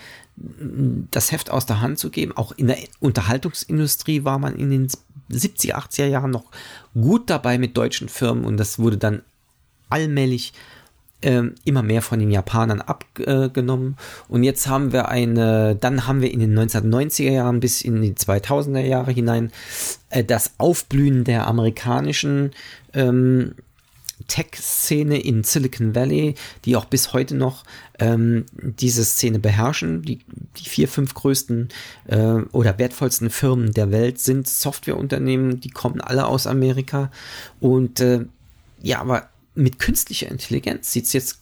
das 1.11 1.31
Heft 1.31 1.49
aus 1.49 1.65
der 1.65 1.81
Hand 1.81 1.99
zu 1.99 2.09
geben. 2.09 2.31
Auch 2.37 2.51
in 2.53 2.67
der 2.67 2.77
Unterhaltungsindustrie 2.99 4.23
war 4.23 4.39
man 4.39 4.55
in 4.55 4.69
den 4.69 4.87
70er, 5.29 5.73
80er 5.73 6.05
Jahren 6.05 6.31
noch 6.31 6.45
gut 6.93 7.29
dabei 7.29 7.57
mit 7.57 7.75
deutschen 7.75 8.07
Firmen 8.07 8.45
und 8.45 8.57
das 8.57 8.79
wurde 8.79 8.97
dann 8.97 9.23
allmählich 9.89 10.53
ähm, 11.21 11.55
immer 11.65 11.81
mehr 11.81 12.01
von 12.01 12.19
den 12.19 12.31
Japanern 12.31 12.81
abgenommen. 12.81 13.97
Und 14.27 14.43
jetzt 14.43 14.67
haben 14.67 14.91
wir 14.91 15.09
eine, 15.09 15.75
dann 15.75 16.07
haben 16.07 16.21
wir 16.21 16.31
in 16.31 16.39
den 16.39 16.57
1990er 16.57 17.31
Jahren 17.31 17.59
bis 17.59 17.81
in 17.81 18.01
die 18.01 18.13
2000er 18.13 18.81
Jahre 18.81 19.11
hinein 19.11 19.51
äh, 20.09 20.23
das 20.23 20.53
Aufblühen 20.57 21.23
der 21.23 21.47
amerikanischen 21.47 22.51
ähm, 22.93 23.55
Tech-Szene 24.27 25.19
in 25.19 25.43
Silicon 25.43 25.95
Valley, 25.95 26.35
die 26.65 26.75
auch 26.75 26.85
bis 26.85 27.13
heute 27.13 27.35
noch 27.35 27.63
ähm, 27.99 28.45
diese 28.53 29.05
Szene 29.05 29.39
beherrschen. 29.39 30.01
Die, 30.01 30.19
die 30.57 30.69
vier, 30.69 30.87
fünf 30.87 31.13
größten 31.13 31.69
äh, 32.07 32.41
oder 32.51 32.77
wertvollsten 32.77 33.29
Firmen 33.29 33.73
der 33.73 33.91
Welt 33.91 34.19
sind 34.19 34.47
Softwareunternehmen, 34.47 35.61
die 35.61 35.69
kommen 35.69 36.01
alle 36.01 36.25
aus 36.25 36.47
Amerika. 36.47 37.11
Und 37.59 37.99
äh, 37.99 38.25
ja, 38.81 38.99
aber 38.99 39.29
mit 39.57 39.79
künstlicher 39.79 40.29
Intelligenz 40.29 40.91
sieht 40.91 41.05
es 41.05 41.13
jetzt 41.13 41.39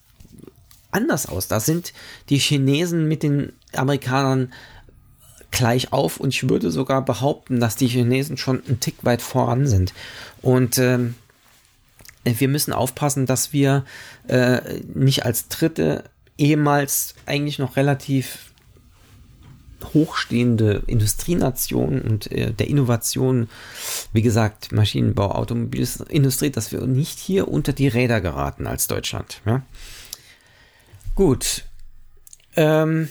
anders 0.91 1.28
aus. 1.28 1.47
Da 1.47 1.60
sind 1.60 1.93
die 2.30 2.38
Chinesen 2.38 3.08
mit 3.08 3.23
den 3.23 3.51
Amerikanern 3.73 4.54
gleich 5.51 5.93
auf 5.93 6.19
und 6.19 6.34
ich 6.34 6.49
würde 6.49 6.71
sogar 6.71 7.04
behaupten, 7.04 7.60
dass 7.60 7.75
die 7.75 7.88
Chinesen 7.88 8.38
schon 8.38 8.63
einen 8.65 8.80
Tick 8.80 8.95
weit 9.04 9.21
voran 9.21 9.67
sind. 9.67 9.93
Und 10.41 10.78
ähm, 10.78 11.15
wir 12.23 12.47
müssen 12.47 12.73
aufpassen, 12.73 13.25
dass 13.25 13.54
wir 13.54 13.86
äh, 14.28 14.80
nicht 14.93 15.25
als 15.25 15.47
dritte 15.47 16.06
ehemals 16.38 17.15
eigentlich 17.25 17.60
noch 17.60 17.75
relativ 17.75 18.51
hochstehende 19.95 20.84
Industrienation 20.86 22.01
und 22.01 22.31
äh, 22.31 22.53
der 22.53 22.67
Innovation, 22.67 23.49
wie 24.13 24.21
gesagt, 24.21 24.71
Maschinenbau, 24.71 25.31
Automobilindustrie, 25.31 26.51
dass 26.51 26.71
wir 26.71 26.81
nicht 26.81 27.17
hier 27.17 27.47
unter 27.47 27.73
die 27.73 27.88
Räder 27.88 28.21
geraten 28.21 28.67
als 28.67 28.86
Deutschland. 28.86 29.41
Ja? 29.45 29.63
Gut. 31.15 31.63
Ähm, 32.55 33.10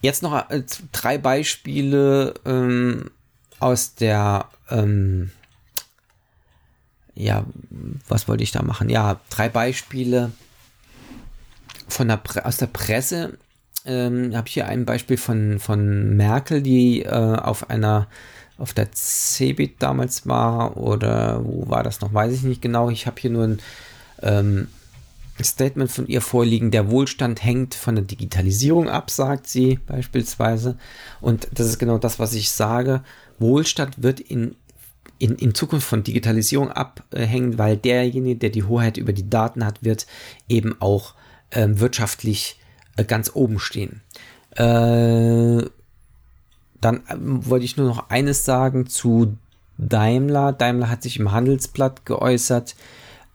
jetzt 0.00 0.22
noch 0.22 0.50
äh, 0.50 0.64
drei 0.90 1.18
Beispiele 1.18 2.34
ähm, 2.44 3.10
aus 3.60 3.94
der, 3.94 4.48
ähm, 4.70 5.30
ja, 7.14 7.44
was 8.08 8.26
wollte 8.26 8.42
ich 8.42 8.50
da 8.50 8.62
machen? 8.62 8.88
Ja, 8.88 9.20
drei 9.30 9.48
Beispiele 9.48 10.32
von 11.88 12.08
der 12.08 12.20
aus 12.44 12.56
der 12.56 12.66
Presse 12.66 13.38
ähm, 13.84 14.34
habe 14.34 14.48
hier 14.48 14.66
ein 14.66 14.84
Beispiel 14.84 15.16
von, 15.16 15.58
von 15.58 16.16
Merkel, 16.16 16.62
die 16.62 17.02
äh, 17.02 17.08
auf 17.08 17.70
einer 17.70 18.08
auf 18.56 18.72
der 18.72 18.92
CeBIT 18.92 19.82
damals 19.82 20.28
war 20.28 20.76
oder 20.76 21.44
wo 21.44 21.68
war 21.68 21.82
das 21.82 22.00
noch, 22.00 22.14
weiß 22.14 22.32
ich 22.32 22.44
nicht 22.44 22.62
genau. 22.62 22.88
Ich 22.88 23.06
habe 23.06 23.20
hier 23.20 23.30
nur 23.30 23.44
ein 23.44 23.58
ähm, 24.22 24.68
Statement 25.42 25.90
von 25.90 26.06
ihr 26.06 26.20
vorliegen. 26.20 26.70
Der 26.70 26.88
Wohlstand 26.88 27.42
hängt 27.42 27.74
von 27.74 27.96
der 27.96 28.04
Digitalisierung 28.04 28.88
ab, 28.88 29.10
sagt 29.10 29.48
sie 29.48 29.80
beispielsweise. 29.86 30.76
Und 31.20 31.48
das 31.52 31.66
ist 31.66 31.78
genau 31.78 31.98
das, 31.98 32.20
was 32.20 32.32
ich 32.34 32.50
sage. 32.50 33.02
Wohlstand 33.38 34.02
wird 34.02 34.20
in 34.20 34.54
in, 35.18 35.36
in 35.36 35.54
Zukunft 35.54 35.86
von 35.86 36.02
Digitalisierung 36.02 36.70
abhängen, 36.72 37.56
weil 37.56 37.76
derjenige, 37.76 38.36
der 38.36 38.50
die 38.50 38.64
Hoheit 38.64 38.96
über 38.96 39.12
die 39.12 39.30
Daten 39.30 39.64
hat, 39.64 39.82
wird 39.84 40.06
eben 40.48 40.74
auch 40.80 41.14
ähm, 41.52 41.78
wirtschaftlich 41.78 42.58
äh, 42.96 43.04
ganz 43.04 43.30
oben 43.34 43.58
stehen. 43.58 44.00
Äh, 44.56 45.68
dann 46.80 47.02
ähm, 47.08 47.48
wollte 47.48 47.64
ich 47.64 47.76
nur 47.76 47.86
noch 47.86 48.10
eines 48.10 48.44
sagen 48.44 48.86
zu 48.86 49.36
Daimler. 49.78 50.52
Daimler 50.52 50.90
hat 50.90 51.02
sich 51.02 51.18
im 51.18 51.32
Handelsblatt 51.32 52.06
geäußert. 52.06 52.76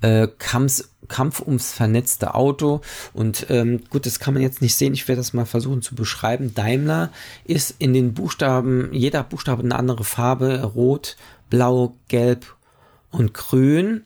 Äh, 0.01 0.27
Kampf, 0.37 0.83
Kampf 1.07 1.41
ums 1.41 1.73
vernetzte 1.73 2.35
Auto. 2.35 2.81
Und 3.13 3.47
ähm, 3.49 3.81
gut, 3.89 4.05
das 4.05 4.19
kann 4.19 4.33
man 4.33 4.43
jetzt 4.43 4.61
nicht 4.61 4.75
sehen. 4.75 4.93
Ich 4.93 5.07
werde 5.07 5.19
das 5.19 5.33
mal 5.33 5.45
versuchen 5.45 5.81
zu 5.81 5.95
beschreiben. 5.95 6.53
Daimler 6.53 7.11
ist 7.43 7.75
in 7.79 7.93
den 7.93 8.13
Buchstaben, 8.13 8.93
jeder 8.93 9.23
Buchstabe 9.23 9.63
eine 9.63 9.75
andere 9.75 10.03
Farbe. 10.03 10.63
Rot, 10.63 11.17
blau, 11.49 11.95
gelb 12.07 12.55
und 13.11 13.33
grün. 13.33 14.05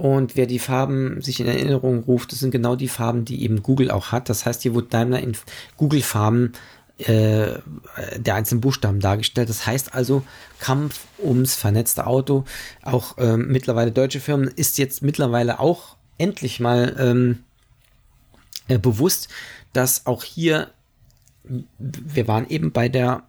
Und 0.00 0.34
wer 0.34 0.46
die 0.46 0.58
Farben 0.58 1.20
sich 1.20 1.40
in 1.40 1.46
Erinnerung 1.46 2.04
ruft, 2.04 2.32
das 2.32 2.38
sind 2.38 2.52
genau 2.52 2.74
die 2.74 2.88
Farben, 2.88 3.26
die 3.26 3.42
eben 3.42 3.62
Google 3.62 3.90
auch 3.90 4.12
hat. 4.12 4.30
Das 4.30 4.46
heißt, 4.46 4.62
hier 4.62 4.72
wurde 4.72 4.86
Daimler 4.86 5.20
in 5.20 5.36
Google-Farben 5.76 6.54
äh, 6.96 7.58
der 8.16 8.34
einzelnen 8.34 8.62
Buchstaben 8.62 9.00
dargestellt. 9.00 9.50
Das 9.50 9.66
heißt 9.66 9.92
also, 9.92 10.22
Kampf 10.58 11.00
ums 11.22 11.54
vernetzte 11.54 12.06
Auto, 12.06 12.46
auch 12.82 13.16
ähm, 13.18 13.48
mittlerweile 13.48 13.92
deutsche 13.92 14.20
Firmen, 14.20 14.48
ist 14.48 14.78
jetzt 14.78 15.02
mittlerweile 15.02 15.60
auch 15.60 15.96
endlich 16.16 16.60
mal 16.60 16.96
ähm, 16.98 17.40
äh, 18.68 18.78
bewusst, 18.78 19.28
dass 19.74 20.06
auch 20.06 20.24
hier, 20.24 20.70
wir 21.78 22.26
waren 22.26 22.48
eben 22.48 22.72
bei 22.72 22.88
der 22.88 23.24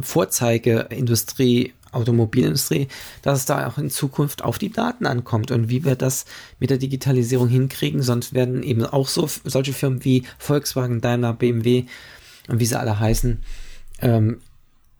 Vorzeigeindustrie 0.00 1.74
Automobilindustrie, 1.94 2.88
dass 3.22 3.40
es 3.40 3.46
da 3.46 3.66
auch 3.66 3.78
in 3.78 3.90
Zukunft 3.90 4.42
auf 4.42 4.58
die 4.58 4.70
Daten 4.70 5.06
ankommt 5.06 5.50
und 5.50 5.68
wie 5.68 5.84
wir 5.84 5.96
das 5.96 6.24
mit 6.58 6.70
der 6.70 6.78
Digitalisierung 6.78 7.48
hinkriegen. 7.48 8.02
Sonst 8.02 8.34
werden 8.34 8.62
eben 8.62 8.84
auch 8.84 9.08
so 9.08 9.28
solche 9.44 9.72
Firmen 9.72 10.04
wie 10.04 10.24
Volkswagen, 10.38 11.00
Daimler, 11.00 11.32
BMW 11.32 11.84
und 12.48 12.60
wie 12.60 12.66
sie 12.66 12.78
alle 12.78 12.98
heißen, 12.98 13.42
ähm, 14.00 14.40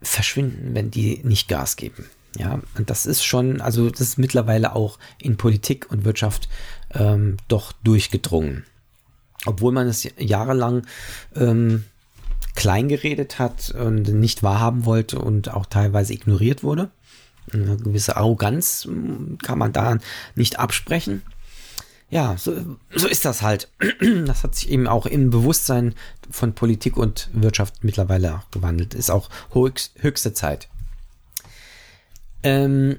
verschwinden, 0.03 0.75
wenn 0.75 0.91
die 0.91 1.21
nicht 1.25 1.49
Gas 1.49 1.77
geben. 1.77 2.07
Ja, 2.37 2.61
und 2.77 2.91
das 2.91 3.07
ist 3.07 3.25
schon, 3.25 3.61
also 3.61 3.91
das 3.91 4.01
ist 4.01 4.19
mittlerweile 4.19 4.75
auch 4.75 4.99
in 5.19 5.37
Politik 5.37 5.91
und 5.91 6.05
Wirtschaft 6.05 6.49
ähm, 6.93 7.37
doch 7.49 7.73
durchgedrungen. 7.73 8.65
Obwohl 9.47 9.73
man 9.73 9.87
es 9.87 10.09
jahrelang 10.19 10.87
ähm, 11.37 11.85
klein 12.55 12.89
geredet 12.89 13.39
hat 13.39 13.71
und 13.71 14.09
nicht 14.09 14.43
wahrhaben 14.43 14.85
wollte 14.85 15.19
und 15.19 15.53
auch 15.53 15.67
teilweise 15.67 16.13
ignoriert 16.13 16.63
wurde. 16.63 16.91
Eine 17.53 17.77
gewisse 17.77 18.17
Arroganz 18.17 18.85
hm, 18.85 19.39
kann 19.43 19.59
man 19.59 19.73
da 19.73 19.99
nicht 20.35 20.59
absprechen. 20.59 21.23
ja, 22.11 22.37
so, 22.39 22.77
so 22.95 23.07
ist 23.09 23.25
das 23.25 23.43
halt. 23.43 23.69
Das 24.27 24.43
hat 24.45 24.55
sich 24.55 24.71
eben 24.71 24.87
auch 24.87 25.07
im 25.07 25.31
Bewusstsein 25.31 25.95
von 26.31 26.55
Politik 26.55 26.97
und 26.97 27.29
Wirtschaft 27.33 27.83
mittlerweile 27.83 28.37
auch 28.37 28.51
gewandelt. 28.51 28.95
Ist 28.95 29.11
auch 29.11 29.29
höchste 29.53 30.33
Zeit. 30.33 30.69
Ähm, 32.43 32.99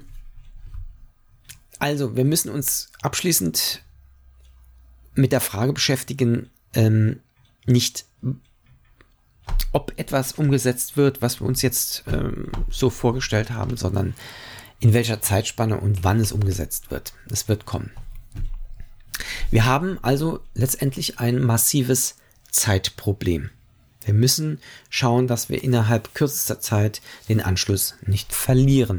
also, 1.78 2.16
wir 2.16 2.24
müssen 2.24 2.50
uns 2.50 2.90
abschließend 3.02 3.82
mit 5.14 5.32
der 5.32 5.40
Frage 5.40 5.72
beschäftigen, 5.72 6.50
ähm, 6.74 7.20
nicht 7.66 8.04
ob 9.72 9.92
etwas 9.96 10.32
umgesetzt 10.32 10.96
wird, 10.96 11.22
was 11.22 11.40
wir 11.40 11.46
uns 11.46 11.62
jetzt 11.62 12.04
ähm, 12.06 12.50
so 12.70 12.90
vorgestellt 12.90 13.50
haben, 13.50 13.76
sondern 13.76 14.14
in 14.80 14.92
welcher 14.92 15.20
Zeitspanne 15.20 15.78
und 15.78 16.04
wann 16.04 16.20
es 16.20 16.32
umgesetzt 16.32 16.90
wird. 16.90 17.12
Es 17.30 17.48
wird 17.48 17.66
kommen. 17.66 17.90
Wir 19.50 19.64
haben 19.64 19.98
also 20.02 20.40
letztendlich 20.54 21.18
ein 21.18 21.40
massives 21.40 22.16
Zeitproblem. 22.50 23.50
Wir 24.04 24.14
müssen 24.14 24.60
schauen, 24.88 25.26
dass 25.26 25.48
wir 25.48 25.62
innerhalb 25.64 26.14
kürzester 26.14 26.60
Zeit 26.60 27.00
den 27.28 27.40
Anschluss 27.40 27.96
nicht 28.06 28.32
verlieren. 28.32 28.94